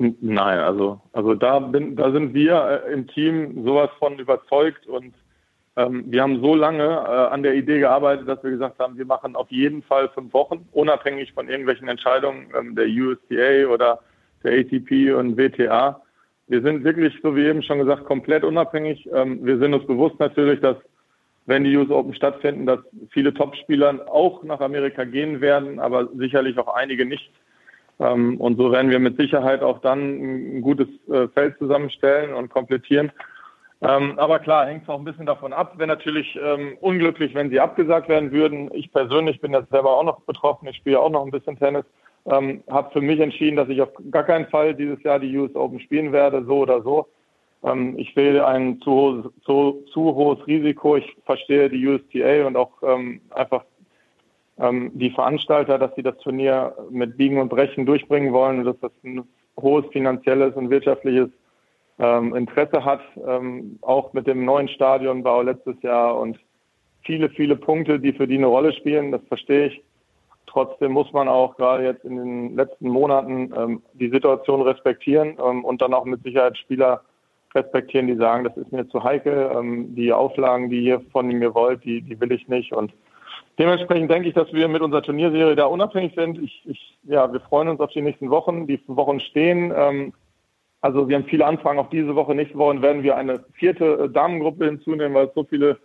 [0.00, 5.12] Nein, also, also da bin, da sind wir äh, im Team sowas von überzeugt und
[5.76, 9.04] ähm, wir haben so lange äh, an der Idee gearbeitet, dass wir gesagt haben, wir
[9.04, 14.00] machen auf jeden Fall fünf Wochen, unabhängig von irgendwelchen Entscheidungen ähm, der USDA oder
[14.42, 16.00] der ATP und WTA.
[16.48, 19.06] Wir sind wirklich, so wie eben schon gesagt, komplett unabhängig.
[19.12, 20.76] Ähm, wir sind uns bewusst natürlich, dass
[21.44, 22.80] wenn die US Open stattfinden, dass
[23.10, 27.30] viele Topspieler auch nach Amerika gehen werden, aber sicherlich auch einige nicht.
[28.00, 33.12] Und so werden wir mit Sicherheit auch dann ein gutes äh, Feld zusammenstellen und komplettieren.
[33.82, 35.78] Ähm, aber klar, hängt es auch ein bisschen davon ab.
[35.78, 38.70] Wäre natürlich ähm, unglücklich, wenn sie abgesagt werden würden.
[38.72, 40.68] Ich persönlich bin jetzt selber auch noch betroffen.
[40.68, 41.84] Ich spiele auch noch ein bisschen Tennis.
[42.26, 45.54] Ähm, habe für mich entschieden, dass ich auf gar keinen Fall dieses Jahr die US
[45.54, 47.06] Open spielen werde, so oder so.
[47.64, 50.96] Ähm, ich sehe ein zu, zu, zu hohes Risiko.
[50.96, 53.64] Ich verstehe die USTA und auch ähm, einfach
[54.60, 58.80] ähm, die Veranstalter, dass sie das Turnier mit Biegen und Brechen durchbringen wollen und dass
[58.80, 59.24] das ein
[59.58, 61.30] hohes finanzielles und wirtschaftliches
[61.98, 66.38] ähm, Interesse hat, ähm, auch mit dem neuen Stadionbau letztes Jahr und
[67.02, 69.82] viele, viele Punkte, die für die eine Rolle spielen, das verstehe ich.
[70.46, 75.64] Trotzdem muss man auch gerade jetzt in den letzten Monaten ähm, die Situation respektieren ähm,
[75.64, 77.02] und dann auch mit Sicherheit Spieler
[77.54, 81.54] respektieren, die sagen, das ist mir zu heikel, ähm, die Auflagen, die ihr von mir
[81.54, 82.72] wollt, die, die will ich nicht.
[82.72, 82.92] Und
[83.60, 86.42] dementsprechend denke ich, dass wir mit unserer Turnierserie da unabhängig sind.
[86.42, 88.66] Ich, ich, ja, wir freuen uns auf die nächsten Wochen.
[88.66, 89.72] Die Wochen stehen.
[89.76, 90.12] Ähm,
[90.80, 92.34] also wir haben viele Anfragen auch diese Woche.
[92.34, 95.78] Nächste Woche werden wir eine vierte äh, Damengruppe hinzunehmen, weil es so viele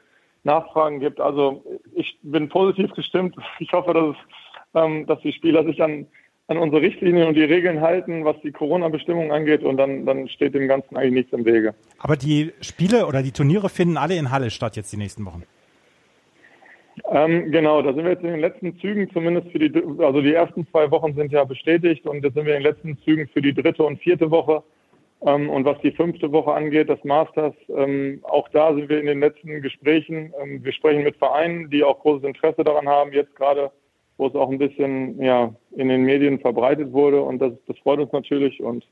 [0.44, 1.20] Nachfragen gibt.
[1.20, 3.36] Also ich bin positiv gestimmt.
[3.60, 6.08] Ich hoffe, dass, es, ähm, dass die Spieler sich an,
[6.48, 9.64] an unsere Richtlinien und die Regeln halten, was die Corona-Bestimmungen angeht.
[9.64, 11.76] Und dann, dann steht dem Ganzen eigentlich nichts im Wege.
[12.00, 15.44] Aber die Spiele oder die Turniere finden alle in Halle statt jetzt die nächsten Wochen.
[17.12, 20.34] Ähm, genau, da sind wir jetzt in den letzten Zügen, zumindest für die, also die
[20.34, 23.42] ersten zwei Wochen sind ja bestätigt und jetzt sind wir in den letzten Zügen für
[23.42, 24.64] die dritte und vierte Woche.
[25.26, 29.08] Ähm, und was die fünfte Woche angeht, das Masters, ähm, auch da sind wir in
[29.08, 30.34] den letzten Gesprächen.
[30.42, 33.72] Ähm, wir sprechen mit Vereinen, die auch großes Interesse daran haben, jetzt gerade,
[34.18, 37.22] wo es auch ein bisschen ja, in den Medien verbreitet wurde.
[37.22, 38.62] Und das, das freut uns natürlich.
[38.62, 38.86] Und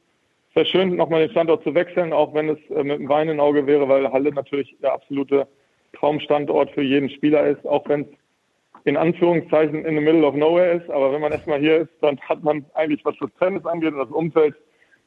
[0.49, 3.29] es wäre schön, nochmal den Standort zu wechseln, auch wenn es äh, mit einem Wein
[3.29, 5.47] im Auge wäre, weil Halle natürlich der absolute
[5.93, 8.08] Traumstandort für jeden Spieler ist, auch wenn es
[8.86, 10.89] in Anführungszeichen in the middle of nowhere ist.
[10.89, 13.99] Aber wenn man erstmal hier ist, dann hat man eigentlich, was das Tennis angeht und
[13.99, 14.56] das Umfeld,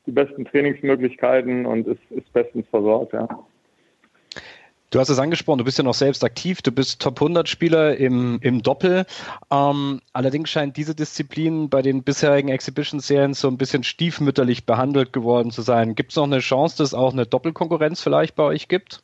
[0.07, 3.29] die besten Trainingsmöglichkeiten und ist, ist bestens versorgt, ja.
[4.91, 7.97] Du hast es angesprochen, du bist ja noch selbst aktiv, du bist Top 100 Spieler
[7.97, 9.05] im, im Doppel.
[9.51, 15.51] Ähm, allerdings scheint diese Disziplin bei den bisherigen Exhibition-Serien so ein bisschen stiefmütterlich behandelt geworden
[15.51, 15.97] zu sein.
[15.97, 19.03] Gibt es noch eine Chance, dass es auch eine Doppelkonkurrenz vielleicht bei euch gibt?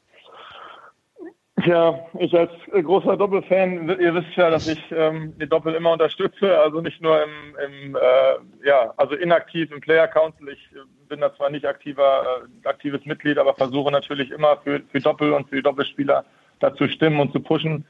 [1.61, 6.59] Ja, ich als großer Doppelfan, ihr wisst ja, dass ich ähm, die Doppel immer unterstütze,
[6.59, 7.31] also nicht nur im,
[7.67, 10.49] im äh, ja, also inaktiv im Player Council.
[10.49, 10.71] Ich
[11.09, 12.25] bin da zwar nicht aktiver,
[12.65, 16.25] äh, aktives Mitglied, aber versuche natürlich immer für, für Doppel und für die Doppelspieler
[16.61, 17.85] dazu stimmen und zu pushen.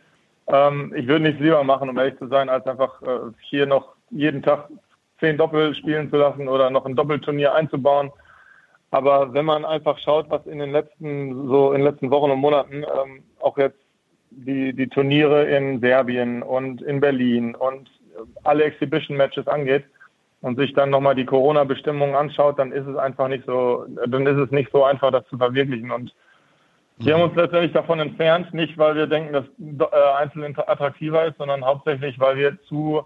[0.49, 3.95] Ähm, ich würde nichts lieber machen, um ehrlich zu sein, als einfach äh, hier noch
[4.11, 4.69] jeden Tag
[5.21, 8.11] zehn Doppel spielen zu lassen oder noch ein Doppelturnier einzubauen.
[8.91, 12.41] Aber wenn man einfach schaut, was in den letzten, so in den letzten Wochen und
[12.41, 13.79] Monaten, ähm, auch jetzt
[14.31, 17.91] die, die Turniere in Serbien und in Berlin und
[18.45, 19.85] alle Exhibition-Matches angeht
[20.41, 24.39] und sich dann nochmal die Corona-Bestimmungen anschaut, dann ist es einfach nicht so, dann ist
[24.39, 25.91] es nicht so einfach, das zu verwirklichen.
[25.91, 26.15] Und
[26.99, 29.45] wir haben uns letztendlich davon entfernt, nicht weil wir denken, dass
[29.93, 33.05] äh, Einzel attraktiver ist, sondern hauptsächlich, weil wir zu,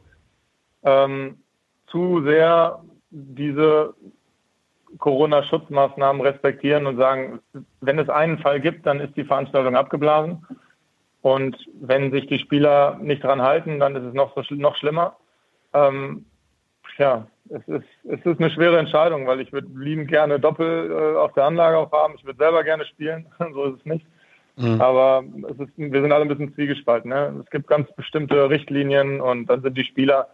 [0.83, 1.39] ähm,
[1.87, 3.95] zu sehr diese
[4.99, 7.41] Corona-Schutzmaßnahmen respektieren und sagen,
[7.81, 10.47] wenn es einen Fall gibt, dann ist die Veranstaltung abgeblasen.
[11.23, 15.17] Und wenn sich die Spieler nicht dran halten, dann ist es noch, so, noch schlimmer.
[15.75, 16.25] Ähm,
[16.99, 21.19] ja, es ist, es ist eine schwere Entscheidung, weil ich würde lieben gerne Doppel äh,
[21.19, 22.15] auf der Anlage auch haben.
[22.17, 24.07] Ich würde selber gerne spielen, so ist es nicht.
[24.57, 24.81] Mhm.
[24.81, 27.11] Aber es ist, wir sind alle ein bisschen zwiegespalten.
[27.11, 27.41] Ne?
[27.45, 30.29] Es gibt ganz bestimmte Richtlinien und dann sind die Spieler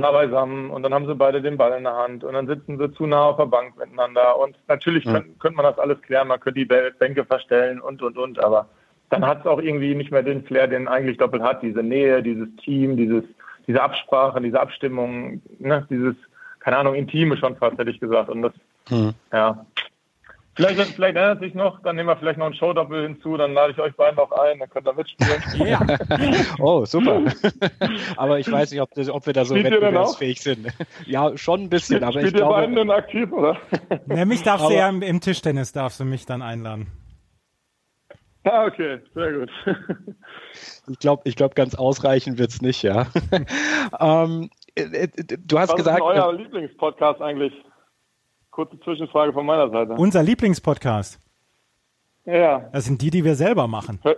[0.00, 2.78] nah beisammen und dann haben sie beide den Ball in der Hand und dann sitzen
[2.78, 4.38] sie zu nah auf der Bank miteinander.
[4.38, 5.12] Und natürlich mhm.
[5.12, 8.42] könnte, könnte man das alles klären, man könnte die Bänke verstellen und, und, und.
[8.42, 8.68] Aber
[9.10, 11.62] dann hat es auch irgendwie nicht mehr den Flair, den eigentlich doppelt hat.
[11.62, 13.24] Diese Nähe, dieses Team, dieses,
[13.66, 15.86] diese Absprache, diese Abstimmung, ne?
[15.90, 16.14] dieses,
[16.60, 18.28] keine Ahnung, Intime schon fast, hätte ich gesagt.
[18.28, 18.52] Und das,
[18.90, 19.12] mhm.
[19.32, 19.64] ja,
[20.56, 23.72] Vielleicht, vielleicht erinnert sich noch, dann nehmen wir vielleicht noch ein Showdoppel hinzu, dann lade
[23.72, 25.40] ich euch beiden noch ein, dann könnt ihr mitspielen.
[25.66, 25.80] Ja.
[26.58, 27.22] oh, super.
[28.16, 30.68] aber ich weiß nicht, ob, das, ob wir da so wettbewerbsfähig sind.
[31.06, 32.54] Ja, schon ein bisschen, aber Spielt ich glaube...
[32.54, 33.56] Spielt ihr beiden denn aktiv, oder?
[34.08, 36.88] Ja, mich darfst aber, du ja im, im, Tischtennis, darfst du mich dann einladen.
[38.44, 39.50] Ah, okay, sehr gut.
[40.88, 43.06] ich glaube, ich glaub, ganz ausreichend wird es nicht, ja.
[44.00, 45.08] ähm, äh, äh,
[45.46, 46.00] du hast Was gesagt...
[46.00, 47.52] Was ist euer Lieblingspodcast eigentlich?
[48.50, 49.94] Kurze Zwischenfrage von meiner Seite.
[49.94, 51.20] Unser Lieblingspodcast.
[52.24, 52.68] Ja.
[52.72, 54.00] Das sind die, die wir selber machen.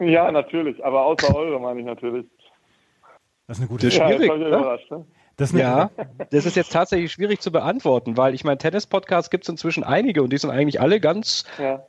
[0.00, 2.26] Ja, natürlich, aber außer eure meine ich natürlich.
[3.46, 4.12] Das ist eine gute Frage.
[4.14, 5.04] Ja, schwierig, ne?
[5.36, 5.90] Das ja,
[6.30, 10.22] das ist jetzt tatsächlich schwierig zu beantworten, weil ich meine, Tennis-Podcasts gibt es inzwischen einige
[10.22, 11.82] und die sind eigentlich alle ganz, ja.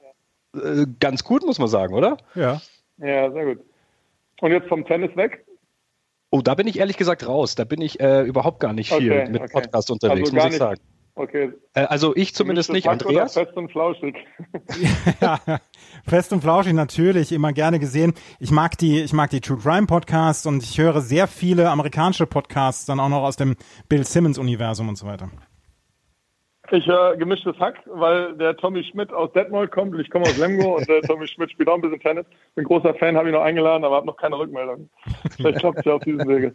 [0.56, 2.18] äh, ganz gut, muss man sagen, oder?
[2.36, 2.62] Ja.
[2.98, 3.60] Ja, sehr gut.
[4.42, 5.46] Und jetzt vom Tennis weg?
[6.32, 7.56] Oh, da bin ich ehrlich gesagt raus.
[7.56, 9.54] Da bin ich äh, überhaupt gar nicht viel okay, mit okay.
[9.54, 10.80] Podcast unterwegs, also muss ich sagen.
[11.16, 11.54] Okay.
[11.74, 13.34] Äh, also ich zumindest nicht, Andreas.
[13.34, 14.16] Fest und flauschig.
[15.22, 15.40] ja,
[16.08, 18.14] fest und flauschig natürlich, immer gerne gesehen.
[18.40, 22.26] Ich mag die, ich mag die True Crime Podcasts und ich höre sehr viele amerikanische
[22.26, 23.56] Podcasts, dann auch noch aus dem
[23.90, 25.30] Bill Simmons Universum und so weiter.
[26.74, 30.38] Ich höre gemischtes Hack, weil der Tommy Schmidt aus Detmold kommt und ich komme aus
[30.38, 32.26] Lemgo und der Tommy Schmidt spielt auch ein bisschen Tennis.
[32.56, 34.90] Bin großer Fan, habe ihn noch eingeladen, aber habe noch keine Rückmeldung.
[35.36, 36.54] Vielleicht klappt es ja auf diesem Wege.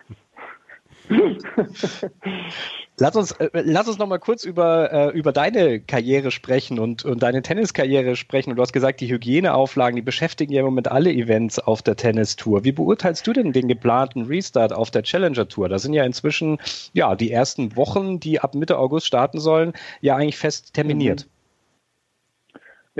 [2.98, 7.04] Lass uns, äh, lass uns noch mal kurz über, äh, über deine Karriere sprechen und,
[7.04, 8.50] und deine Tenniskarriere sprechen.
[8.50, 11.96] Und du hast gesagt, die Hygieneauflagen, die beschäftigen ja im Moment alle Events auf der
[11.96, 12.64] Tennistour.
[12.64, 15.68] Wie beurteilst du denn den geplanten Restart auf der Challenger Tour?
[15.68, 16.58] Da sind ja inzwischen
[16.94, 21.26] ja die ersten Wochen, die ab Mitte August starten sollen, ja eigentlich fest terminiert.
[21.26, 21.30] Mhm.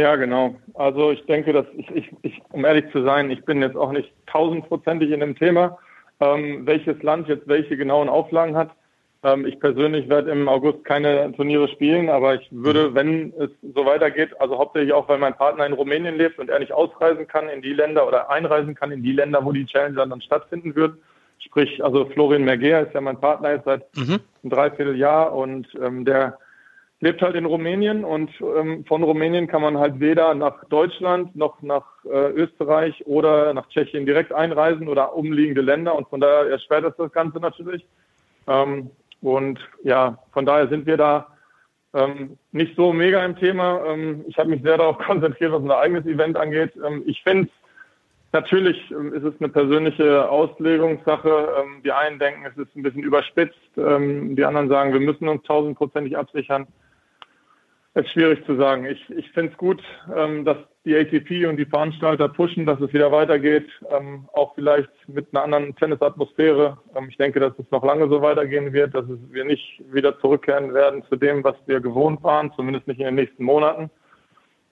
[0.03, 0.57] Ja, genau.
[0.75, 3.92] Also ich denke, dass ich, ich, ich, um ehrlich zu sein, ich bin jetzt auch
[3.92, 5.79] nicht tausendprozentig in dem Thema,
[6.20, 8.70] ähm, welches Land jetzt welche genauen Auflagen hat.
[9.22, 12.94] Ähm, ich persönlich werde im August keine Turniere spielen, aber ich würde, mhm.
[12.94, 16.59] wenn es so weitergeht, also hauptsächlich auch, weil mein Partner in Rumänien lebt und er
[16.59, 20.07] nicht ausreisen kann in die Länder oder einreisen kann in die Länder, wo die Challenger
[20.07, 20.96] dann stattfinden wird.
[21.38, 24.20] Sprich, also Florian Merger ist ja mein Partner jetzt seit mhm.
[24.42, 26.38] einem Dreivierteljahr und ähm, der
[27.01, 31.61] lebt halt in Rumänien und ähm, von Rumänien kann man halt weder nach Deutschland noch
[31.61, 36.85] nach äh, Österreich oder nach Tschechien direkt einreisen oder umliegende Länder und von daher erschwert
[36.85, 37.85] das das Ganze natürlich.
[38.47, 41.27] Ähm, und ja, von daher sind wir da
[41.93, 43.85] ähm, nicht so mega im Thema.
[43.87, 46.73] Ähm, ich habe mich sehr darauf konzentriert, was unser eigenes Event angeht.
[46.85, 47.51] Ähm, ich finde,
[48.33, 51.65] natürlich ähm, ist es eine persönliche Auslegungssache.
[51.85, 53.55] Die einen denken, es ist ein bisschen überspitzt.
[53.77, 56.67] Die anderen sagen, wir müssen uns tausendprozentig absichern.
[57.97, 58.85] Es ist schwierig zu sagen.
[58.85, 59.83] Ich, ich finde es gut,
[60.15, 64.91] ähm, dass die ATP und die Veranstalter pushen, dass es wieder weitergeht, ähm, auch vielleicht
[65.09, 66.77] mit einer anderen Tennisatmosphäre.
[66.95, 70.21] Ähm, ich denke, dass es noch lange so weitergehen wird, dass es, wir nicht wieder
[70.21, 73.91] zurückkehren werden zu dem, was wir gewohnt waren, zumindest nicht in den nächsten Monaten.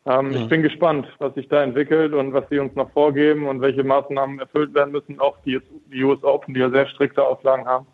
[0.05, 0.41] Ähm, ja.
[0.41, 3.85] Ich bin gespannt, was sich da entwickelt und was sie uns noch vorgeben und welche
[3.85, 7.87] Maßnahmen erfüllt werden müssen, auch die, die US Open, die ja sehr strikte Auflagen haben.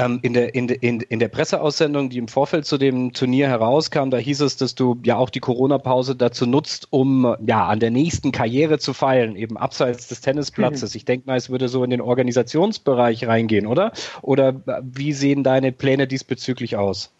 [0.00, 4.08] Ähm, in, der, in, in, in der Presseaussendung, die im Vorfeld zu dem Turnier herauskam,
[4.10, 7.90] da hieß es, dass du ja auch die Corona-Pause dazu nutzt, um ja an der
[7.90, 10.94] nächsten Karriere zu feilen, eben abseits des Tennisplatzes.
[10.94, 10.96] Mhm.
[10.96, 13.92] Ich denke mal, es würde so in den Organisationsbereich reingehen, oder?
[14.22, 17.12] Oder wie sehen deine Pläne diesbezüglich aus?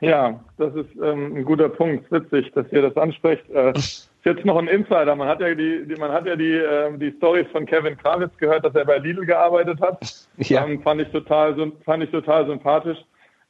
[0.00, 2.10] Ja, das ist ähm, ein guter Punkt.
[2.10, 3.48] Witzig, dass ihr das ansprecht.
[3.50, 3.72] Äh,
[4.20, 5.16] ist jetzt noch ein Insider.
[5.16, 8.36] Man hat ja die, die man hat ja die, äh, die Stories von Kevin Krawitz
[8.36, 9.98] gehört, dass er bei Lidl gearbeitet hat.
[10.42, 10.64] Ja.
[10.64, 11.54] Ähm, fand ich total,
[11.84, 12.96] fand ich total sympathisch.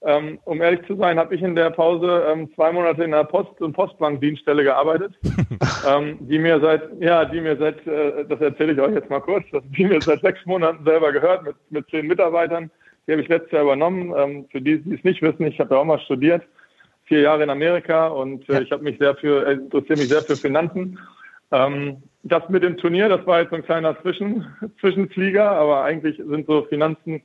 [0.03, 3.23] Ähm, um ehrlich zu sein, habe ich in der Pause ähm, zwei Monate in der
[3.23, 5.15] Post- und Postbankdienststelle gearbeitet,
[5.89, 9.21] ähm, die mir seit, ja, die mir seit, äh, das erzähle ich euch jetzt mal
[9.21, 12.73] kurz, die mir seit sechs Monaten selber gehört mit, mit zehn Mitarbeitern.
[13.07, 14.13] Die habe ich letztes Jahr übernommen.
[14.17, 16.43] Ähm, für die, die es nicht wissen, ich habe ja auch mal studiert
[17.11, 20.23] vier Jahre in Amerika und äh, ich habe mich sehr für, äh, interessiere mich sehr
[20.23, 20.97] für Finanzen.
[21.51, 24.47] Ähm, das mit dem Turnier, das war jetzt so ein kleiner Zwischen,
[24.79, 27.21] Zwischenflieger, aber eigentlich sind so Finanzen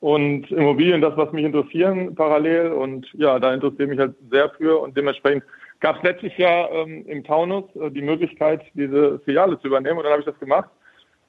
[0.00, 2.72] und Immobilien das, was mich interessieren parallel.
[2.72, 4.80] Und ja, da interessiere ich mich halt sehr für.
[4.80, 5.44] Und dementsprechend
[5.78, 9.98] gab es letztes Jahr ähm, im Taunus äh, die Möglichkeit, diese Filiale zu übernehmen.
[9.98, 10.68] Und dann habe ich das gemacht.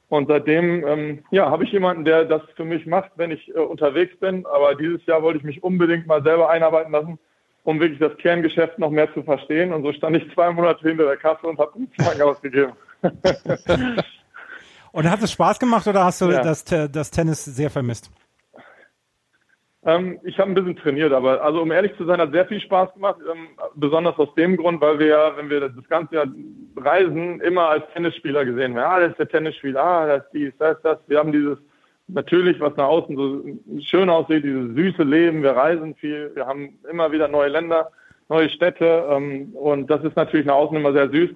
[0.08, 3.60] Und seitdem, ähm, ja, habe ich jemanden, der das für mich macht, wenn ich äh,
[3.60, 4.48] unterwegs bin.
[4.48, 7.19] Aber dieses Jahr wollte ich mich unbedingt mal selber einarbeiten lassen,
[7.63, 9.74] um wirklich das Kerngeschäft noch mehr zu verstehen.
[9.74, 12.74] Und so stand ich zwei Monate hinter der Kasse und habe einen Zwang ausgegeben.
[14.91, 16.41] und hat es Spaß gemacht oder hast du ja.
[16.41, 18.12] das, das Tennis sehr vermisst?
[19.86, 22.60] Ähm, ich habe ein bisschen trainiert, aber also um ehrlich zu sein, hat sehr viel
[22.60, 23.17] Spaß gemacht.
[23.32, 26.28] Ähm, besonders aus dem Grund, weil wir ja, wenn wir das ganze Jahr
[26.76, 28.91] reisen, immer als Tennisspieler gesehen werden.
[28.91, 31.00] Ah, das ist der Tennisspieler, ah, das ist dies, das ist das.
[31.08, 31.58] Wir haben dieses
[32.13, 33.43] natürlich, was nach außen so
[33.82, 35.43] schön aussieht, dieses süße Leben.
[35.43, 37.91] Wir reisen viel, wir haben immer wieder neue Länder,
[38.30, 41.30] neue Städte ähm, und das ist natürlich nach außen immer sehr süß.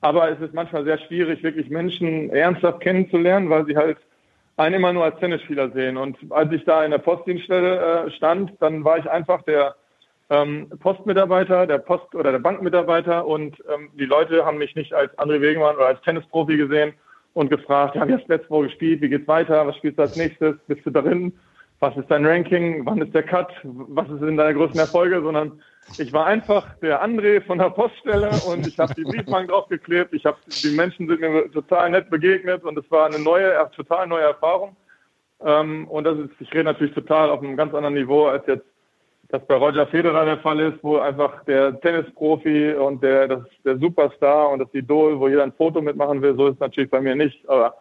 [0.00, 3.96] Aber es ist manchmal sehr schwierig, wirklich Menschen ernsthaft kennenzulernen, weil sie halt
[4.56, 5.96] einen immer nur als Tennisspieler sehen.
[5.96, 9.74] Und als ich da in der Postdienststelle äh, stand, dann war ich einfach der
[10.30, 15.16] ähm, Postmitarbeiter, der Post- oder der Bankmitarbeiter und ähm, die Leute haben mich nicht als
[15.18, 16.94] André Wegemann oder als Tennisprofi gesehen
[17.34, 20.02] und gefragt, ja, wie hast du letzte Woche gespielt, wie geht's weiter, was spielst du
[20.02, 21.32] als nächstes, bist du darin,
[21.80, 25.60] was ist dein Ranking, wann ist der Cut, was ist in deiner größten Erfolge, sondern
[25.98, 30.14] ich war einfach der André von der Poststelle und ich habe die Briefmarken draufgeklebt.
[30.14, 34.06] Ich habe die Menschen sind mir total nett begegnet und es war eine neue, total
[34.06, 34.76] neue Erfahrung.
[35.44, 38.64] Ähm, und das ist, ich rede natürlich total auf einem ganz anderen Niveau als jetzt
[39.34, 43.78] das bei Roger Federer der Fall ist, wo einfach der Tennisprofi und der, das, der
[43.78, 47.00] Superstar und das Idol, wo jeder ein Foto mitmachen will, so ist es natürlich bei
[47.00, 47.48] mir nicht.
[47.48, 47.74] Aber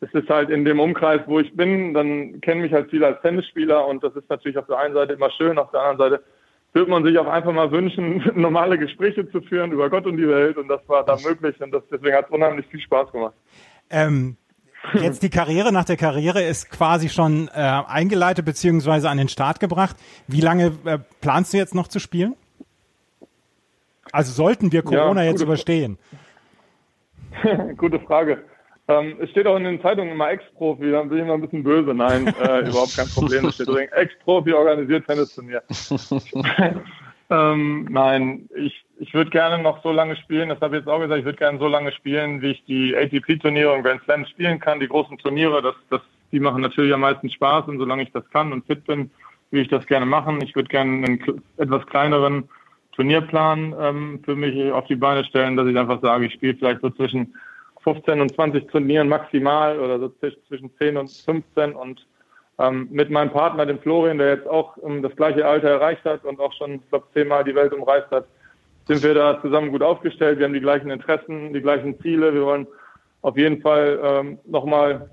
[0.00, 3.20] es ist halt in dem Umkreis, wo ich bin, dann kennen mich halt viele als
[3.20, 6.24] Tennisspieler und das ist natürlich auf der einen Seite immer schön, auf der anderen Seite
[6.72, 10.28] würde man sich auch einfach mal wünschen, normale Gespräche zu führen über Gott und die
[10.28, 10.56] Welt.
[10.56, 13.34] Und das war da möglich und das, deswegen hat es unheimlich viel Spaß gemacht.
[13.90, 14.36] Ähm,
[14.94, 19.60] jetzt die Karriere nach der Karriere ist quasi schon äh, eingeleitet beziehungsweise an den Start
[19.60, 19.96] gebracht.
[20.26, 22.34] Wie lange äh, planst du jetzt noch zu spielen?
[24.12, 25.98] Also sollten wir Corona ja, jetzt überstehen?
[27.76, 28.44] gute Frage.
[28.88, 31.62] Ähm, es steht auch in den Zeitungen immer Ex-Profi, dann bin ich immer ein bisschen
[31.62, 31.94] böse.
[31.94, 33.46] Nein, äh, überhaupt kein Problem.
[33.46, 35.62] Es steht drin, Ex-Profi organisiert Tennisturnier.
[37.32, 41.00] ähm, nein, ich, ich würde gerne noch so lange spielen, das habe ich jetzt auch
[41.00, 44.60] gesagt, ich würde gerne so lange spielen, wie ich die ATP-Turniere und Grand Slams spielen
[44.60, 44.80] kann.
[44.80, 48.28] Die großen Turniere, das, das, die machen natürlich am meisten Spaß und solange ich das
[48.30, 49.10] kann und fit bin,
[49.50, 50.40] würde ich das gerne machen.
[50.42, 52.48] Ich würde gerne einen etwas kleineren
[52.92, 56.82] Turnierplan ähm, für mich auf die Beine stellen, dass ich einfach sage, ich spiele vielleicht
[56.82, 57.34] so zwischen
[57.82, 60.12] 15 und 20 Turnieren maximal oder so
[60.48, 62.06] zwischen 10 und 15 und
[62.62, 66.24] ähm, mit meinem Partner, dem Florian, der jetzt auch ähm, das gleiche Alter erreicht hat
[66.24, 68.26] und auch schon, ich glaube, zehnmal die Welt umreist hat,
[68.86, 70.38] sind wir da zusammen gut aufgestellt.
[70.38, 72.32] Wir haben die gleichen Interessen, die gleichen Ziele.
[72.34, 72.66] Wir wollen
[73.22, 75.10] auf jeden Fall ähm, nochmal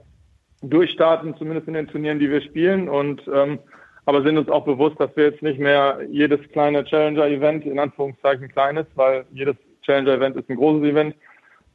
[0.62, 2.88] durchstarten, zumindest in den Turnieren, die wir spielen.
[2.90, 3.60] Und ähm,
[4.06, 8.50] aber sind uns auch bewusst, dass wir jetzt nicht mehr jedes kleine Challenger-Event, in Anführungszeichen
[8.50, 11.16] kleines, weil jedes Challenger-Event ist ein großes Event,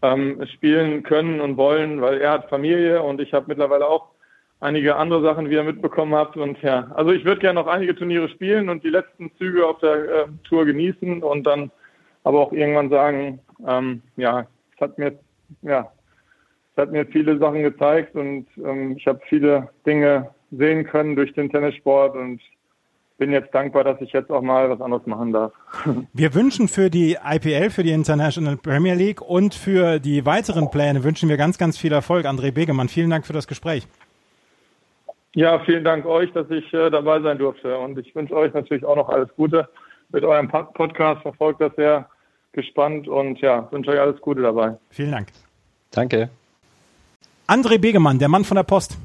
[0.02, 4.13] ähm, spielen können und wollen, weil er hat Familie und ich habe mittlerweile auch
[4.64, 6.36] einige andere Sachen, wie ihr mitbekommen habt.
[6.36, 9.78] Und ja, also ich würde gerne noch einige Turniere spielen und die letzten Züge auf
[9.78, 11.70] der äh, Tour genießen und dann
[12.24, 15.18] aber auch irgendwann sagen, ähm, ja, es hat mir,
[15.62, 15.92] ja,
[16.72, 21.32] es hat mir viele Sachen gezeigt und ähm, ich habe viele Dinge sehen können durch
[21.34, 22.40] den Tennissport und
[23.18, 25.52] bin jetzt dankbar, dass ich jetzt auch mal was anderes machen darf.
[26.14, 31.04] Wir wünschen für die IPL, für die International Premier League und für die weiteren Pläne
[31.04, 32.26] wünschen wir ganz, ganz viel Erfolg.
[32.26, 33.86] André Begemann, vielen Dank für das Gespräch.
[35.34, 37.76] Ja, vielen Dank euch, dass ich äh, dabei sein durfte.
[37.76, 39.68] Und ich wünsche euch natürlich auch noch alles Gute
[40.10, 41.22] mit eurem Podcast.
[41.22, 42.08] Verfolgt das sehr
[42.52, 44.76] gespannt und ja, wünsche euch alles Gute dabei.
[44.90, 45.28] Vielen Dank.
[45.90, 46.30] Danke.
[47.48, 48.96] André Begemann, der Mann von der Post.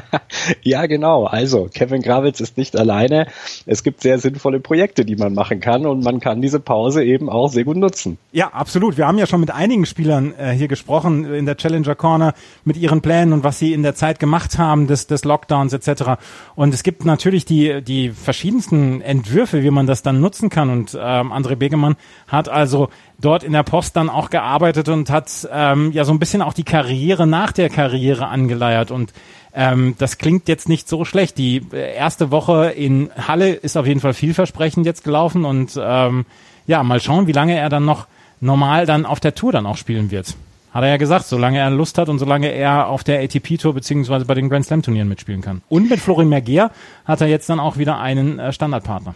[0.62, 1.24] ja, genau.
[1.24, 3.26] Also, Kevin Gravitz ist nicht alleine.
[3.66, 7.28] Es gibt sehr sinnvolle Projekte, die man machen kann und man kann diese Pause eben
[7.28, 8.18] auch sehr gut nutzen.
[8.32, 8.96] Ja, absolut.
[8.96, 12.76] Wir haben ja schon mit einigen Spielern äh, hier gesprochen in der Challenger Corner mit
[12.76, 16.18] ihren Plänen und was sie in der Zeit gemacht haben des, des Lockdowns etc.
[16.54, 20.70] Und es gibt natürlich die, die verschiedensten Entwürfe, wie man das dann nutzen kann.
[20.70, 21.96] Und ähm, André Begemann
[22.28, 22.88] hat also
[23.20, 26.52] dort in der Post dann auch gearbeitet und hat ähm, ja so ein bisschen auch
[26.52, 29.12] die Karriere nach der Karriere angeleiert und
[29.54, 31.38] ähm, das klingt jetzt nicht so schlecht.
[31.38, 36.26] Die äh, erste Woche in Halle ist auf jeden Fall vielversprechend jetzt gelaufen und ähm,
[36.66, 38.06] ja, mal schauen, wie lange er dann noch
[38.40, 40.36] normal dann auf der Tour dann auch spielen wird.
[40.72, 44.26] Hat er ja gesagt, solange er Lust hat und solange er auf der ATP-Tour beziehungsweise
[44.26, 45.62] bei den Grand Slam-Turnieren mitspielen kann.
[45.70, 46.70] Und mit Florin Mergier
[47.06, 49.14] hat er jetzt dann auch wieder einen äh, Standardpartner.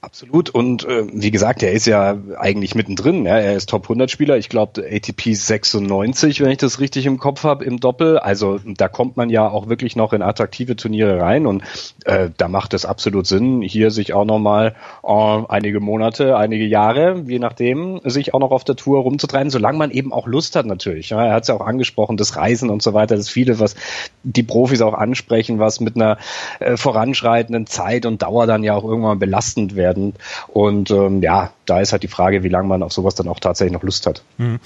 [0.00, 0.50] Absolut.
[0.50, 3.26] Und äh, wie gesagt, er ist ja eigentlich mittendrin.
[3.26, 3.38] Ja.
[3.38, 4.36] Er ist Top 100 Spieler.
[4.36, 8.18] Ich glaube, ATP 96, wenn ich das richtig im Kopf habe, im Doppel.
[8.18, 11.46] Also da kommt man ja auch wirklich noch in attraktive Turniere rein.
[11.46, 11.64] Und
[12.04, 17.24] äh, da macht es absolut Sinn, hier sich auch nochmal äh, einige Monate, einige Jahre,
[17.26, 20.66] je nachdem, sich auch noch auf der Tour rumzutreiben, solange man eben auch Lust hat
[20.66, 21.10] natürlich.
[21.10, 21.24] Ja.
[21.24, 23.16] Er hat es ja auch angesprochen, das Reisen und so weiter.
[23.16, 23.74] Das viele, was
[24.22, 26.18] die Profis auch ansprechen, was mit einer
[26.60, 30.14] äh, voranschreitenden Zeit und Dauer dann ja auch irgendwann belastend werden.
[30.48, 33.40] Und ähm, ja, da ist halt die Frage, wie lange man auf sowas dann auch
[33.40, 34.22] tatsächlich noch Lust hat.
[34.38, 34.60] Mhm.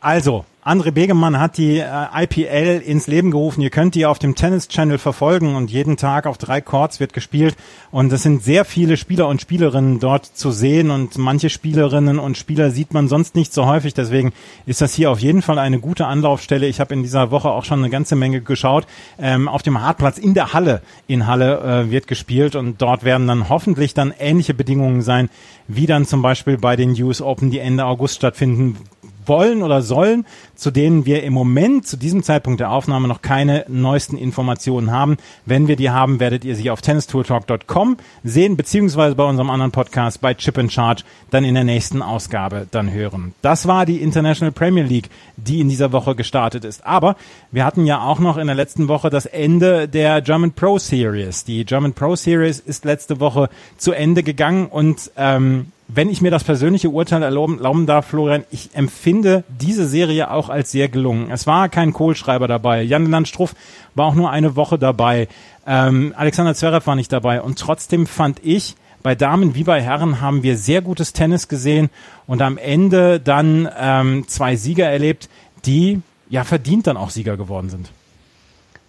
[0.00, 1.84] Also, André Begemann hat die äh,
[2.22, 3.60] IPL ins Leben gerufen.
[3.60, 7.12] Ihr könnt die auf dem Tennis Channel verfolgen und jeden Tag auf drei Courts wird
[7.12, 7.54] gespielt.
[7.90, 12.38] Und es sind sehr viele Spieler und Spielerinnen dort zu sehen und manche Spielerinnen und
[12.38, 13.92] Spieler sieht man sonst nicht so häufig.
[13.92, 14.32] Deswegen
[14.64, 16.66] ist das hier auf jeden Fall eine gute Anlaufstelle.
[16.66, 18.86] Ich habe in dieser Woche auch schon eine ganze Menge geschaut.
[19.18, 23.26] Ähm, auf dem Hartplatz in der Halle in Halle äh, wird gespielt und dort werden
[23.26, 25.28] dann hoffentlich dann ähnliche Bedingungen sein,
[25.68, 28.78] wie dann zum Beispiel bei den US Open, die Ende August stattfinden,
[29.26, 33.64] wollen oder sollen, zu denen wir im Moment zu diesem Zeitpunkt der Aufnahme noch keine
[33.68, 35.16] neuesten Informationen haben.
[35.46, 40.20] Wenn wir die haben, werdet ihr sie auf tennistourtalk.com sehen, beziehungsweise bei unserem anderen Podcast
[40.20, 43.34] bei Chip and Charge dann in der nächsten Ausgabe dann hören.
[43.42, 46.86] Das war die International Premier League, die in dieser Woche gestartet ist.
[46.86, 47.16] Aber
[47.50, 51.44] wir hatten ja auch noch in der letzten Woche das Ende der German Pro Series.
[51.44, 56.30] Die German Pro Series ist letzte Woche zu Ende gegangen und ähm, wenn ich mir
[56.30, 61.30] das persönliche Urteil erlauben, erlauben darf, Florian, ich empfinde diese Serie auch als sehr gelungen.
[61.30, 62.82] Es war kein Kohlschreiber dabei.
[62.82, 63.54] Jan Landstruff
[63.94, 65.28] war auch nur eine Woche dabei.
[65.66, 67.42] Ähm, Alexander Zverev war nicht dabei.
[67.42, 71.90] Und trotzdem fand ich, bei Damen wie bei Herren haben wir sehr gutes Tennis gesehen
[72.26, 75.28] und am Ende dann ähm, zwei Sieger erlebt,
[75.66, 77.90] die ja verdient dann auch Sieger geworden sind.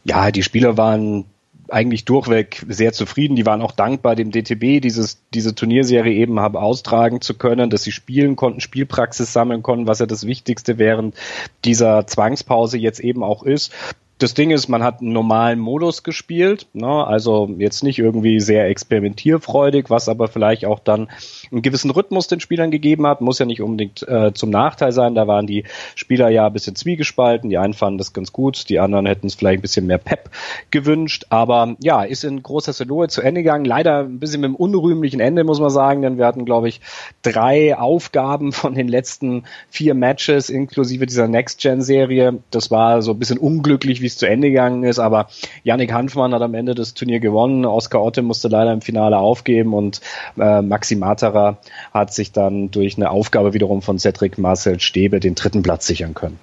[0.05, 1.25] Ja, die Spieler waren
[1.69, 3.35] eigentlich durchweg sehr zufrieden.
[3.35, 7.83] Die waren auch dankbar, dem DTB dieses, diese Turnierserie eben haben austragen zu können, dass
[7.83, 11.15] sie spielen konnten, Spielpraxis sammeln konnten, was ja das Wichtigste während
[11.63, 13.73] dieser Zwangspause jetzt eben auch ist
[14.17, 17.05] das Ding ist, man hat einen normalen Modus gespielt, ne?
[17.05, 21.09] also jetzt nicht irgendwie sehr experimentierfreudig, was aber vielleicht auch dann
[21.51, 25.15] einen gewissen Rhythmus den Spielern gegeben hat, muss ja nicht unbedingt äh, zum Nachteil sein,
[25.15, 28.79] da waren die Spieler ja ein bisschen zwiegespalten, die einen fanden das ganz gut, die
[28.79, 30.29] anderen hätten es vielleicht ein bisschen mehr Pep
[30.71, 34.55] gewünscht, aber ja, ist in großer Saloe zu Ende gegangen, leider ein bisschen mit einem
[34.55, 36.79] unrühmlichen Ende, muss man sagen, denn wir hatten, glaube ich,
[37.21, 43.39] drei Aufgaben von den letzten vier Matches, inklusive dieser Next-Gen-Serie, das war so ein bisschen
[43.39, 44.99] unglücklich, wie es zu Ende gegangen ist.
[44.99, 45.27] Aber
[45.63, 47.65] Yannick Hanfmann hat am Ende das Turnier gewonnen.
[47.65, 49.99] Oskar Otte musste leider im Finale aufgeben und
[50.37, 51.57] äh, Maxi Materer
[51.91, 56.13] hat sich dann durch eine Aufgabe wiederum von Cedric Marcel Stäbe den dritten Platz sichern
[56.13, 56.39] können.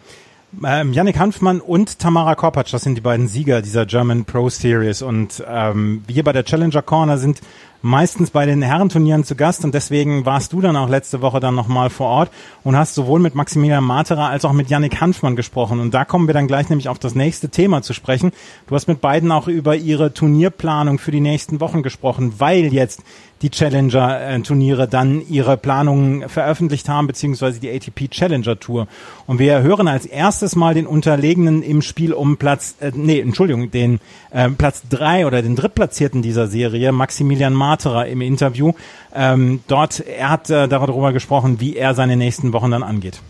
[0.65, 5.01] Ähm, Yannick Hanfmann und Tamara Korpatsch, das sind die beiden Sieger dieser German Pro Series.
[5.01, 7.41] Und ähm, hier bei der Challenger Corner sind
[7.83, 11.55] meistens bei den Herrenturnieren zu Gast und deswegen warst du dann auch letzte Woche dann
[11.55, 12.31] nochmal vor Ort
[12.65, 15.81] und hast sowohl mit Maximilian Materer als auch mit Yannick Hanfmann gesprochen.
[15.81, 18.33] Und da kommen wir dann gleich nämlich auf das nächste Thema zu sprechen.
[18.69, 23.03] Du hast mit beiden auch über ihre Turnierplanung für die nächsten Wochen gesprochen, weil jetzt
[23.43, 28.87] die Challenger-Turniere dann ihre Planungen veröffentlicht haben, beziehungsweise die ATP Challenger Tour.
[29.27, 33.71] Und wir hören als erstes mal den Unterlegenen im Spiel um Platz, äh, nee, Entschuldigung,
[33.71, 34.01] den
[34.31, 38.73] äh, Platz drei oder den Drittplatzierten dieser Serie, Maximilian Materer im Interview.
[39.15, 43.21] Ähm, dort, er hat äh, darüber gesprochen, wie er seine nächsten Wochen dann angeht.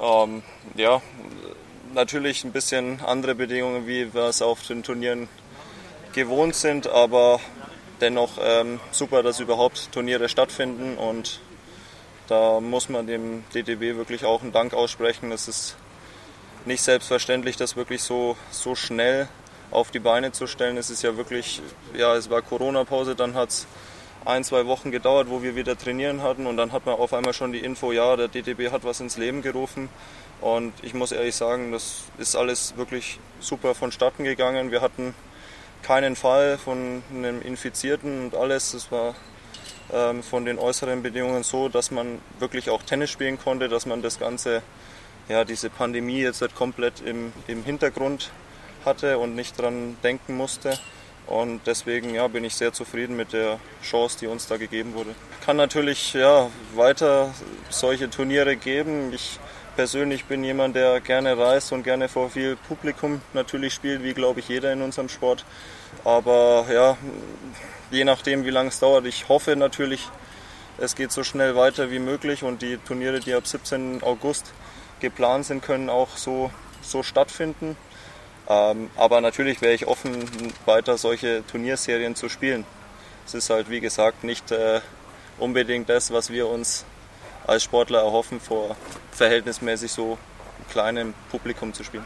[0.00, 0.42] Ähm,
[0.76, 1.02] ja,
[1.94, 5.28] natürlich ein bisschen andere Bedingungen, wie wir es auf den Turnieren
[6.12, 7.40] gewohnt sind, aber
[8.00, 11.40] dennoch ähm, super, dass überhaupt Turniere stattfinden und
[12.28, 15.32] da muss man dem DTB wirklich auch einen Dank aussprechen.
[15.32, 15.76] Es ist
[16.64, 19.28] nicht selbstverständlich, das wirklich so, so schnell
[19.70, 20.76] auf die Beine zu stellen.
[20.76, 21.60] Es ist ja wirklich,
[21.94, 23.66] ja, es war Corona-Pause, dann hat es
[24.24, 27.32] ein, zwei Wochen gedauert, wo wir wieder trainieren hatten und dann hat man auf einmal
[27.32, 29.88] schon die Info, ja, der DTB hat was ins Leben gerufen
[30.40, 34.70] und ich muss ehrlich sagen, das ist alles wirklich super vonstatten gegangen.
[34.70, 35.14] Wir hatten
[35.82, 38.74] keinen Fall von einem Infizierten und alles.
[38.74, 39.14] Es war
[39.92, 44.02] ähm, von den äußeren Bedingungen so, dass man wirklich auch Tennis spielen konnte, dass man
[44.02, 44.62] das Ganze,
[45.28, 48.30] ja, diese Pandemie jetzt halt komplett im, im Hintergrund
[48.84, 50.78] hatte und nicht dran denken musste.
[51.26, 55.14] Und deswegen ja, bin ich sehr zufrieden mit der Chance, die uns da gegeben wurde.
[55.44, 57.32] Kann natürlich ja, weiter
[57.68, 59.12] solche Turniere geben.
[59.12, 59.38] Ich
[59.76, 64.40] persönlich bin jemand, der gerne reist und gerne vor viel Publikum natürlich spielt, wie glaube
[64.40, 65.44] ich jeder in unserem Sport.
[66.04, 66.96] Aber ja,
[67.90, 70.08] je nachdem, wie lange es dauert, ich hoffe natürlich,
[70.78, 74.02] es geht so schnell weiter wie möglich und die Turniere, die ab 17.
[74.02, 74.52] August
[75.00, 76.50] geplant sind, können auch so,
[76.82, 77.76] so stattfinden.
[78.48, 80.26] Ähm, aber natürlich wäre ich offen,
[80.64, 82.64] weiter solche Turnierserien zu spielen.
[83.26, 84.80] Es ist halt, wie gesagt, nicht äh,
[85.38, 86.84] unbedingt das, was wir uns
[87.50, 88.76] als Sportler erhoffen, vor
[89.10, 90.18] verhältnismäßig so
[90.70, 92.04] kleinem Publikum zu spielen.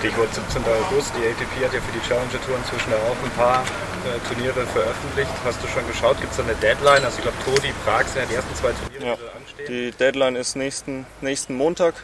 [0.00, 0.62] Stichwort 17.
[0.64, 1.12] August.
[1.16, 5.30] Die ATP hat ja für die Challenger Tour inzwischen auch ein paar äh, Turniere veröffentlicht.
[5.44, 6.20] Hast du schon geschaut?
[6.20, 7.04] Gibt es da eine Deadline?
[7.04, 9.14] Also ich glaube, Todi, Prag sind ja die ersten zwei Turniere, ja.
[9.14, 9.66] die da anstehen.
[9.68, 11.94] Die Deadline ist nächsten, nächsten Montag.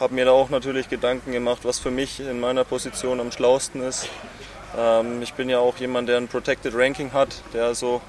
[0.00, 3.82] Habe mir da auch natürlich Gedanken gemacht, was für mich in meiner Position am schlausten
[3.82, 4.08] ist.
[4.76, 8.00] Ähm, ich bin ja auch jemand, der ein Protected Ranking hat, der also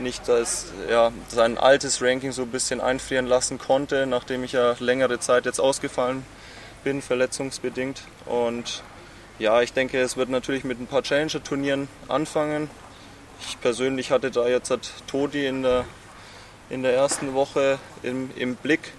[0.00, 4.74] nicht als, ja, sein altes Ranking so ein bisschen einfrieren lassen konnte, nachdem ich ja
[4.78, 6.24] längere Zeit jetzt ausgefallen
[6.84, 8.02] bin, verletzungsbedingt.
[8.26, 8.82] Und
[9.38, 12.70] ja, ich denke, es wird natürlich mit ein paar Challenger-Turnieren anfangen.
[13.40, 15.84] Ich persönlich hatte da jetzt hat Todi in der,
[16.68, 18.92] in der ersten Woche im, im Blick,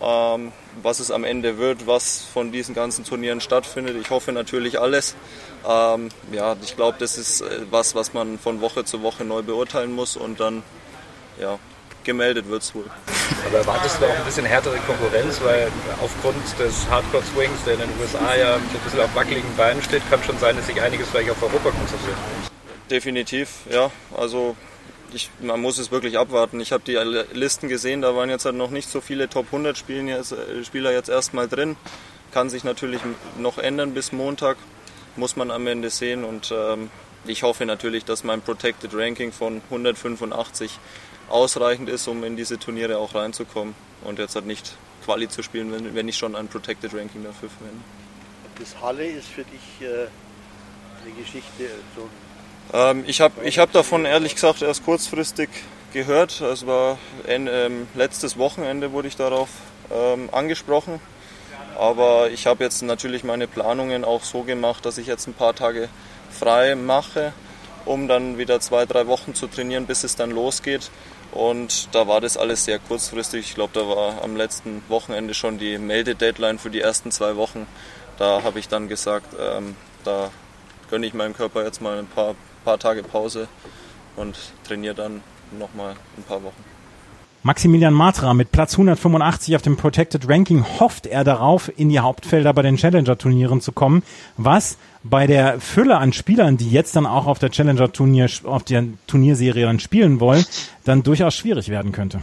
[0.00, 0.52] ähm,
[0.82, 3.96] was es am Ende wird, was von diesen ganzen Turnieren stattfindet.
[4.00, 5.16] Ich hoffe natürlich alles.
[5.66, 9.42] Ähm, ja, ich glaube, das ist äh, was, was man von Woche zu Woche neu
[9.42, 10.62] beurteilen muss und dann
[11.40, 11.58] ja,
[12.04, 12.84] gemeldet wird es wohl.
[13.46, 17.90] Aber erwartest du auch ein bisschen härtere Konkurrenz, weil aufgrund des Hardcore-Swings, der in den
[18.00, 21.08] USA ja so ein bisschen auf wackeligen Beinen steht, kann schon sein, dass sich einiges
[21.10, 22.16] vielleicht auf Europa konzentriert.
[22.90, 23.90] Definitiv, ja.
[24.16, 24.56] Also
[25.12, 26.60] ich, man muss es wirklich abwarten.
[26.60, 26.94] Ich habe die
[27.36, 30.64] Listen gesehen, da waren jetzt halt noch nicht so viele Top 100 Spielen jetzt, äh,
[30.64, 31.76] Spieler jetzt erstmal drin.
[32.32, 33.00] Kann sich natürlich
[33.38, 34.56] noch ändern bis Montag,
[35.16, 36.24] muss man am Ende sehen.
[36.24, 36.90] Und ähm,
[37.26, 40.78] ich hoffe natürlich, dass mein Protected Ranking von 185
[41.28, 45.72] ausreichend ist, um in diese Turniere auch reinzukommen und jetzt halt nicht Quali zu spielen,
[45.72, 47.82] wenn, wenn ich schon ein Protected Ranking dafür verwende.
[48.58, 50.06] Das Halle ist für dich äh,
[51.04, 51.70] eine Geschichte.
[51.94, 52.08] So
[52.72, 55.48] ähm, ich habe ich hab davon ehrlich gesagt erst kurzfristig
[55.92, 56.40] gehört.
[56.40, 59.48] Es war ähm, letztes Wochenende wurde ich darauf
[59.90, 61.00] ähm, angesprochen.
[61.78, 65.54] Aber ich habe jetzt natürlich meine Planungen auch so gemacht, dass ich jetzt ein paar
[65.54, 65.88] Tage
[66.30, 67.32] frei mache,
[67.84, 70.90] um dann wieder zwei, drei Wochen zu trainieren, bis es dann losgeht.
[71.32, 73.46] Und da war das alles sehr kurzfristig.
[73.46, 77.66] Ich glaube, da war am letzten Wochenende schon die Meldedeadline für die ersten zwei Wochen.
[78.16, 80.30] Da habe ich dann gesagt, ähm, da
[80.88, 83.48] gönne ich meinem Körper jetzt mal ein paar, paar Tage Pause
[84.16, 86.75] und trainiere dann nochmal ein paar Wochen.
[87.42, 92.52] Maximilian Matra mit Platz 185 auf dem Protected Ranking hofft er darauf, in die Hauptfelder
[92.52, 94.02] bei den Challenger-Turnieren zu kommen,
[94.36, 98.84] was bei der Fülle an Spielern, die jetzt dann auch auf der Challenger-Turnier, auf der
[99.06, 100.44] Turnierserie dann spielen wollen,
[100.84, 102.20] dann durchaus schwierig werden könnte.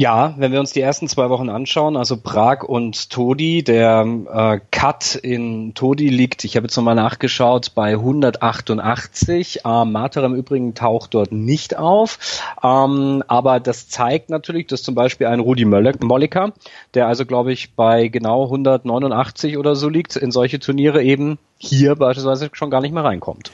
[0.00, 4.60] Ja, wenn wir uns die ersten zwei Wochen anschauen, also Prag und Todi, der äh,
[4.70, 9.62] Cut in Todi liegt, ich habe jetzt nochmal nachgeschaut, bei 188.
[9.64, 12.20] Ähm, Mater im Übrigen taucht dort nicht auf.
[12.62, 16.52] Ähm, aber das zeigt natürlich, dass zum Beispiel ein Rudi Molliker,
[16.94, 21.96] der also glaube ich bei genau 189 oder so liegt, in solche Turniere eben hier
[21.96, 23.50] beispielsweise schon gar nicht mehr reinkommt.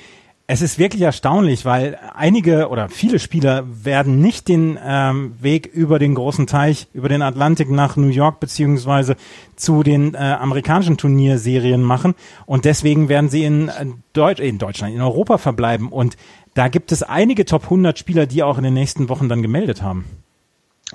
[0.47, 5.99] Es ist wirklich erstaunlich, weil einige oder viele Spieler werden nicht den ähm, Weg über
[5.99, 9.16] den großen Teich, über den Atlantik nach New York beziehungsweise
[9.57, 12.14] zu den äh, amerikanischen Turnierserien machen
[12.45, 16.18] und deswegen werden sie in, äh, Deutsch, in Deutschland, in Europa verbleiben und
[16.53, 19.80] da gibt es einige Top 100 Spieler, die auch in den nächsten Wochen dann gemeldet
[19.80, 20.05] haben.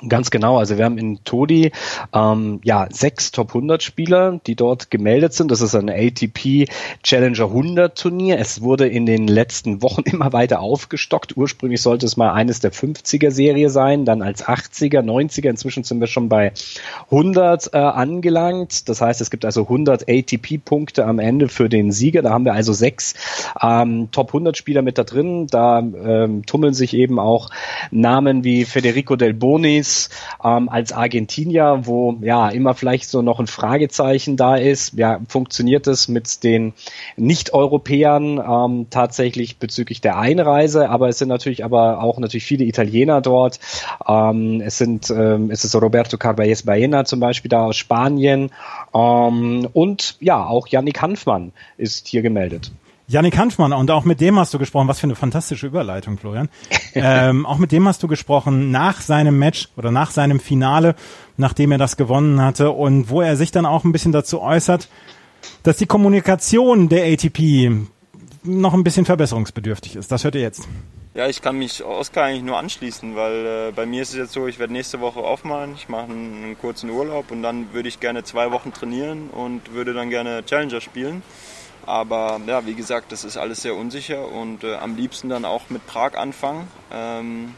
[0.07, 0.57] Ganz genau.
[0.57, 1.71] Also wir haben in Todi
[2.13, 5.51] ähm, ja sechs Top 100 Spieler, die dort gemeldet sind.
[5.51, 6.69] Das ist ein ATP
[7.03, 8.39] Challenger 100 Turnier.
[8.39, 11.35] Es wurde in den letzten Wochen immer weiter aufgestockt.
[11.35, 15.49] Ursprünglich sollte es mal eines der 50er Serie sein, dann als 80er, 90er.
[15.49, 16.53] Inzwischen sind wir schon bei
[17.05, 18.87] 100 äh, angelangt.
[18.87, 22.21] Das heißt, es gibt also 100 ATP Punkte am Ende für den Sieger.
[22.21, 23.15] Da haben wir also sechs
[23.61, 25.47] ähm, Top 100 Spieler mit da drin.
[25.47, 27.49] Da ähm, tummeln sich eben auch
[27.91, 30.11] Namen wie Federico Del Bonis ist
[30.43, 34.93] ähm, als Argentinier, wo ja immer vielleicht so noch ein Fragezeichen da ist.
[34.93, 36.73] Ja, funktioniert es mit den
[37.17, 40.89] Nicht-Europäern ähm, tatsächlich bezüglich der Einreise?
[40.89, 43.59] Aber es sind natürlich aber auch natürlich viele Italiener dort.
[44.07, 48.51] Ähm, es sind ähm, es ist Roberto Carvalles Baena zum Beispiel da aus Spanien
[48.93, 52.71] ähm, und ja auch Yannick Hanfmann ist hier gemeldet.
[53.09, 54.87] Yannick Hanfmann, und auch mit dem hast du gesprochen.
[54.87, 56.47] Was für eine fantastische Überleitung, Florian.
[56.93, 60.95] ähm, auch mit dem hast du gesprochen nach seinem Match oder nach seinem Finale,
[61.35, 64.89] nachdem er das gewonnen hatte und wo er sich dann auch ein bisschen dazu äußert,
[65.63, 67.71] dass die Kommunikation der ATP
[68.43, 70.11] noch ein bisschen verbesserungsbedürftig ist.
[70.11, 70.67] Das hört ihr jetzt.
[71.15, 74.33] Ja, ich kann mich Oskar eigentlich nur anschließen, weil äh, bei mir ist es jetzt
[74.33, 77.89] so, ich werde nächste Woche aufmachen, ich mache einen, einen kurzen Urlaub und dann würde
[77.89, 81.23] ich gerne zwei Wochen trainieren und würde dann gerne Challenger spielen.
[81.89, 85.71] Aber ja, wie gesagt, das ist alles sehr unsicher und äh, am liebsten dann auch
[85.71, 86.67] mit Prag anfangen.
[86.93, 87.55] Ähm,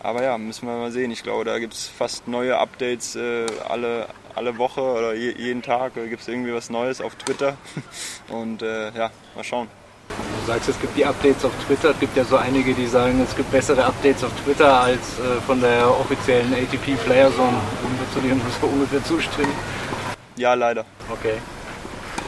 [0.00, 1.12] aber ja, müssen wir mal sehen.
[1.12, 5.62] Ich glaube, da gibt es fast neue Updates äh, alle, alle Woche oder je, jeden
[5.62, 5.92] Tag.
[5.94, 7.56] Da gibt es irgendwie was Neues auf Twitter.
[8.28, 9.68] Und äh, ja, mal schauen.
[10.08, 11.90] Du sagst, es gibt die Updates auf Twitter.
[11.90, 15.40] Es gibt ja so einige, die sagen, es gibt bessere Updates auf Twitter als äh,
[15.46, 17.56] von der offiziellen ATP Player Zone.
[17.82, 19.52] Würdest du dem so ungefähr zustimmen?
[20.34, 20.84] Ja, leider.
[21.08, 21.34] Okay.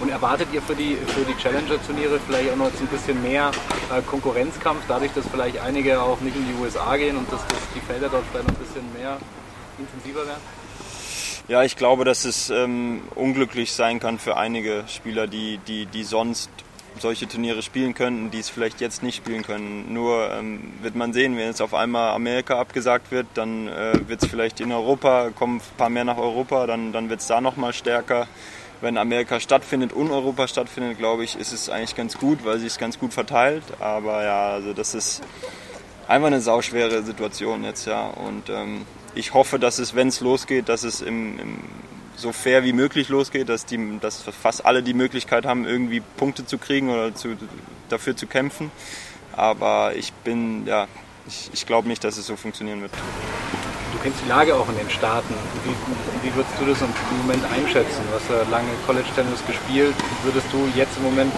[0.03, 3.53] Und erwartet ihr für die, für die Challenger-Turniere vielleicht auch noch jetzt ein bisschen mehr
[3.89, 7.61] äh, Konkurrenzkampf, dadurch, dass vielleicht einige auch nicht in die USA gehen und dass, dass
[7.73, 9.17] die Felder dort vielleicht noch ein bisschen mehr
[9.79, 10.43] intensiver werden?
[11.47, 16.03] Ja, ich glaube, dass es ähm, unglücklich sein kann für einige Spieler, die, die, die
[16.03, 16.51] sonst
[16.99, 19.93] solche Turniere spielen könnten, die es vielleicht jetzt nicht spielen können.
[19.95, 24.21] Nur ähm, wird man sehen, wenn jetzt auf einmal Amerika abgesagt wird, dann äh, wird
[24.21, 27.41] es vielleicht in Europa, kommen ein paar mehr nach Europa, dann, dann wird es da
[27.41, 28.27] nochmal stärker.
[28.83, 32.67] Wenn Amerika stattfindet und Europa stattfindet, glaube ich, ist es eigentlich ganz gut, weil sich
[32.67, 33.63] es ganz gut verteilt.
[33.79, 35.23] Aber ja, also das ist
[36.09, 38.09] einfach eine sauschwere Situation jetzt, ja.
[38.09, 41.59] Und ähm, ich hoffe, dass es, wenn es losgeht, dass es im, im,
[42.17, 46.45] so fair wie möglich losgeht, dass, die, dass fast alle die Möglichkeit haben, irgendwie Punkte
[46.45, 47.37] zu kriegen oder zu,
[47.89, 48.73] dafür zu kämpfen.
[49.33, 50.89] Aber ich bin, ja,
[51.29, 52.93] ich, ich glaube nicht, dass es so funktionieren wird.
[54.03, 55.35] Kennst die Lage auch in den Staaten.
[55.65, 56.89] Wie, wie würdest du das im
[57.19, 58.03] Moment einschätzen?
[58.11, 59.95] Du hast ja lange College Tennis gespielt.
[60.25, 61.33] Würdest du jetzt im Moment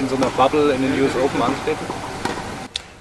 [0.00, 1.86] in so einer Bubble in den US Open antreten?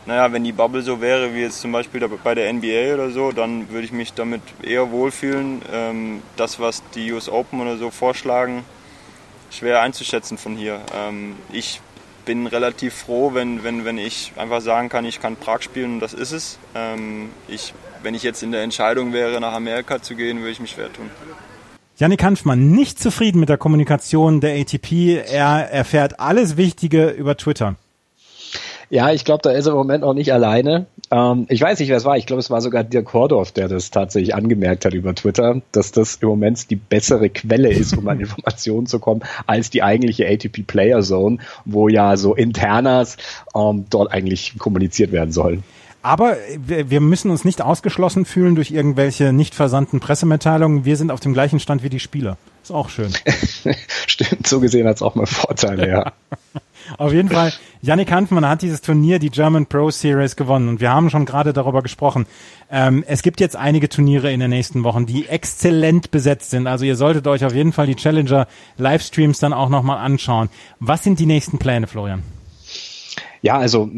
[0.07, 3.33] naja, wenn die Bubble so wäre wie jetzt zum Beispiel bei der NBA oder so,
[3.33, 5.61] dann würde ich mich damit eher wohlfühlen.
[5.71, 8.63] Ähm, das, was die US Open oder so vorschlagen,
[9.51, 10.79] schwer einzuschätzen von hier.
[10.95, 11.81] Ähm, ich
[12.23, 15.99] bin relativ froh, wenn, wenn, wenn ich einfach sagen kann, ich kann Prag spielen und
[15.99, 16.57] das ist es.
[16.73, 17.73] Ähm, ich,
[18.07, 20.93] wenn ich jetzt in der Entscheidung wäre, nach Amerika zu gehen, würde ich mich schwer
[20.93, 21.09] tun.
[21.97, 25.25] Janik Hanfmann, nicht zufrieden mit der Kommunikation der ATP.
[25.29, 27.75] Er erfährt alles Wichtige über Twitter.
[28.89, 30.85] Ja, ich glaube, da ist er im Moment auch nicht alleine.
[31.11, 32.15] Ähm, ich weiß nicht, wer es war.
[32.15, 35.91] Ich glaube, es war sogar Dirk Kordorf, der das tatsächlich angemerkt hat über Twitter, dass
[35.91, 40.25] das im Moment die bessere Quelle ist, um an Informationen zu kommen, als die eigentliche
[40.29, 43.17] ATP Player Zone, wo ja so Internas
[43.53, 45.65] ähm, dort eigentlich kommuniziert werden sollen.
[46.07, 50.85] Aber wir müssen uns nicht ausgeschlossen fühlen durch irgendwelche nicht versandten Pressemitteilungen.
[50.85, 52.37] Wir sind auf dem gleichen Stand wie die Spieler.
[52.63, 53.11] Ist auch schön.
[54.07, 56.13] Stimmt, so gesehen hat es auch mal Vorteile, ja.
[56.97, 57.51] Auf jeden Fall,
[57.81, 60.69] Yannick Hanfmann hat dieses Turnier, die German Pro Series, gewonnen.
[60.69, 62.25] Und wir haben schon gerade darüber gesprochen.
[62.71, 66.67] Ähm, es gibt jetzt einige Turniere in den nächsten Wochen, die exzellent besetzt sind.
[66.67, 68.47] Also ihr solltet euch auf jeden Fall die Challenger
[68.77, 70.47] Livestreams dann auch nochmal anschauen.
[70.79, 72.23] Was sind die nächsten Pläne, Florian?
[73.41, 73.89] Ja, also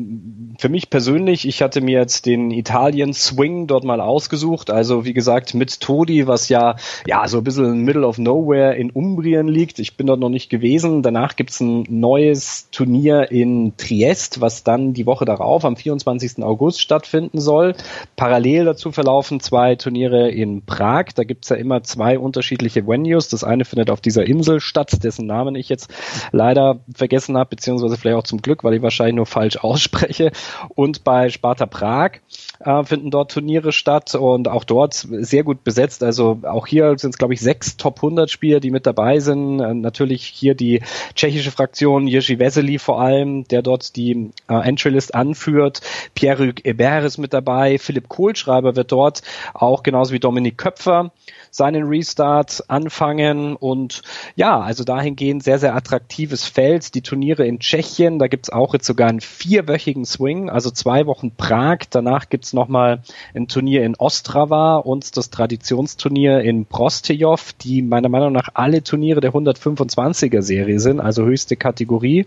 [0.60, 4.70] für mich persönlich, ich hatte mir jetzt den Italien Swing dort mal ausgesucht.
[4.70, 6.76] Also wie gesagt mit Todi, was ja
[7.08, 9.80] ja so ein bisschen Middle of Nowhere in Umbrien liegt.
[9.80, 11.02] Ich bin dort noch nicht gewesen.
[11.02, 16.44] Danach gibt's ein neues Turnier in Triest, was dann die Woche darauf am 24.
[16.44, 17.76] August stattfinden soll.
[18.16, 21.06] Parallel dazu verlaufen zwei Turniere in Prag.
[21.16, 23.30] Da gibt's ja immer zwei unterschiedliche Venues.
[23.30, 25.90] Das eine findet auf dieser Insel statt, dessen Namen ich jetzt
[26.32, 30.32] leider vergessen habe, beziehungsweise vielleicht auch zum Glück, weil ich wahrscheinlich nur falsch ausspreche.
[30.76, 32.20] Und bei Sparta Prag
[32.60, 36.04] äh, finden dort Turniere statt und auch dort sehr gut besetzt.
[36.04, 39.60] Also auch hier sind es, glaube ich, sechs Top 100 Spieler, die mit dabei sind.
[39.60, 40.82] Äh, natürlich hier die
[41.16, 45.82] tschechische Fraktion, Jiří Vesely vor allem, der dort die äh, Entry-List anführt.
[46.16, 47.78] Pierre-Hugues Hébert ist mit dabei.
[47.78, 49.22] Philipp Kohlschreiber wird dort
[49.54, 51.12] auch genauso wie Dominik Köpfer
[51.52, 54.02] seinen Restart anfangen und
[54.36, 56.95] ja, also dahingehend sehr, sehr attraktives Feld.
[56.95, 61.32] Die Turniere in Tschechien, da gibt's auch jetzt sogar einen vierwöchigen Swing, also zwei Wochen
[61.32, 61.80] Prag.
[61.89, 63.02] Danach gibt's nochmal
[63.34, 69.22] ein Turnier in Ostrava und das Traditionsturnier in Prostejov, die meiner Meinung nach alle Turniere
[69.22, 72.26] der 125er Serie sind, also höchste Kategorie.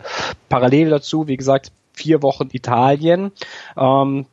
[0.49, 3.33] Parallel dazu, wie gesagt, vier Wochen Italien.
[3.77, 4.27] Ähm,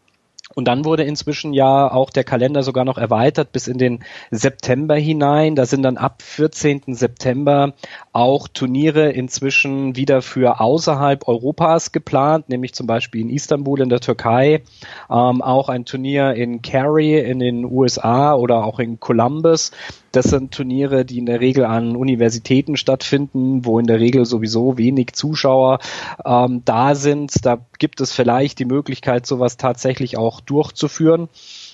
[0.55, 3.99] und dann wurde inzwischen ja auch der Kalender sogar noch erweitert bis in den
[4.31, 5.55] September hinein.
[5.55, 6.95] Da sind dann ab 14.
[6.95, 7.73] September
[8.13, 13.99] auch Turniere inzwischen wieder für außerhalb Europas geplant, nämlich zum Beispiel in Istanbul in der
[13.99, 14.63] Türkei,
[15.09, 19.71] ähm, auch ein Turnier in Cary in den USA oder auch in Columbus.
[20.11, 24.77] Das sind Turniere, die in der Regel an Universitäten stattfinden, wo in der Regel sowieso
[24.77, 25.79] wenig Zuschauer
[26.25, 27.45] ähm, da sind.
[27.45, 31.29] Da gibt es vielleicht die Möglichkeit, sowas tatsächlich auch durchzuführen.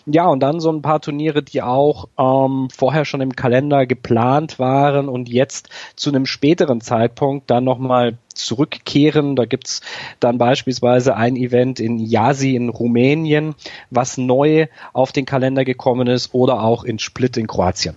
[0.08, 4.60] Ja, und dann so ein paar Turniere, die auch ähm, vorher schon im Kalender geplant
[4.60, 9.36] waren und jetzt zu einem späteren Zeitpunkt dann nochmal zurückkehren.
[9.36, 9.82] Da gibt's
[10.20, 13.56] dann beispielsweise ein Event in Jasi in Rumänien,
[13.89, 17.95] was neu auf den Kalender gekommen ist, oder auch in Split in Kroatien.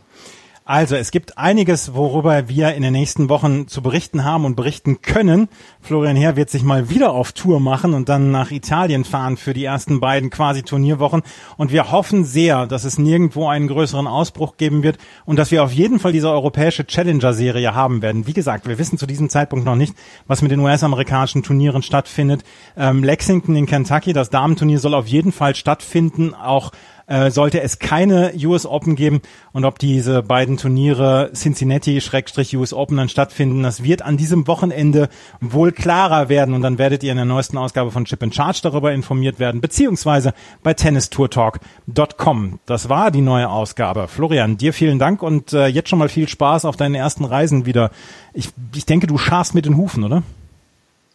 [0.69, 5.01] Also es gibt einiges, worüber wir in den nächsten Wochen zu berichten haben und berichten
[5.01, 5.49] können.
[5.81, 9.55] Florian Herr wird sich mal wieder auf Tour machen und dann nach Italien fahren für
[9.55, 11.23] die ersten beiden quasi Turnierwochen.
[11.57, 15.65] Und wir hoffen sehr, dass es nirgendwo einen größeren Ausbruch geben wird und dass wir
[15.65, 18.27] auf jeden Fall diese europäische Challenger-Serie haben werden.
[18.27, 19.95] Wie gesagt, wir wissen zu diesem Zeitpunkt noch nicht,
[20.27, 22.45] was mit den US-amerikanischen Turnieren stattfindet.
[22.77, 26.73] Ähm, Lexington in Kentucky, das Damenturnier soll auf jeden Fall stattfinden, auch
[27.09, 29.21] äh, sollte es keine US Open geben
[29.53, 35.09] und ob diese beiden Turniere Cincinnati-US Open dann stattfinden, das wird an diesem Wochenende
[35.41, 38.61] wohl klarer werden und dann werdet ihr in der neuesten Ausgabe von Chip and Charge
[38.63, 42.61] darüber informiert werden, beziehungsweise bei tennistourtalk.com.
[42.67, 44.07] Das war die neue Ausgabe.
[44.09, 47.67] Florian, dir vielen Dank und äh, jetzt schon mal viel Spaß auf deinen ersten Reisen
[47.67, 47.91] wieder.
[48.35, 50.23] Ich, ich denke, du scharst mit den Hufen, oder?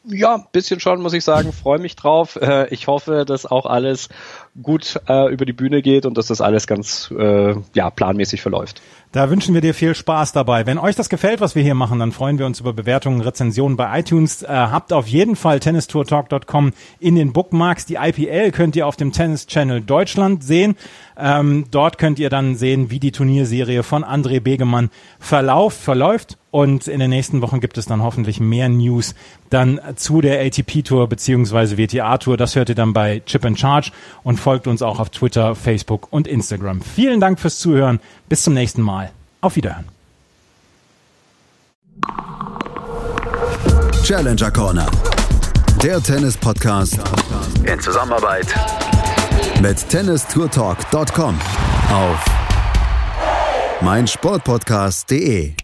[0.06, 1.54] Ja, ein bisschen schon, muss ich sagen.
[1.54, 2.36] Freue mich drauf.
[2.36, 4.10] Äh, ich hoffe, dass auch alles
[4.62, 8.82] gut äh, über die Bühne geht und dass das alles ganz äh, ja, planmäßig verläuft.
[9.14, 10.66] Da wünschen wir dir viel Spaß dabei.
[10.66, 13.78] Wenn euch das gefällt, was wir hier machen, dann freuen wir uns über Bewertungen, Rezensionen
[13.78, 14.44] bei iTunes.
[14.48, 17.86] Habt auf jeden Fall tennistourtalk.com in den Bookmarks.
[17.86, 20.76] Die IPL könnt ihr auf dem Tennis Channel Deutschland sehen.
[21.16, 24.90] Ähm, dort könnt ihr dann sehen, wie die Turnierserie von André Begemann
[25.20, 26.38] verläuft.
[26.54, 29.16] Und in den nächsten Wochen gibt es dann hoffentlich mehr News
[29.50, 32.38] dann zu der ATP Tour beziehungsweise WTA Tour.
[32.38, 33.90] Das hört ihr dann bei Chip and Charge
[34.22, 36.82] und folgt uns auch auf Twitter, Facebook und Instagram.
[36.84, 38.00] Vielen Dank fürs Zuhören.
[38.30, 39.10] Bis zum nächsten Mal.
[39.42, 39.86] Auf Wiederhören.
[44.04, 44.86] Challenger Corner.
[45.82, 47.00] Der Tennis-Podcast
[47.66, 48.54] in Zusammenarbeit
[49.60, 51.36] mit tennistourtalk.com
[51.90, 52.26] auf
[53.82, 55.63] meinsportpodcast.de.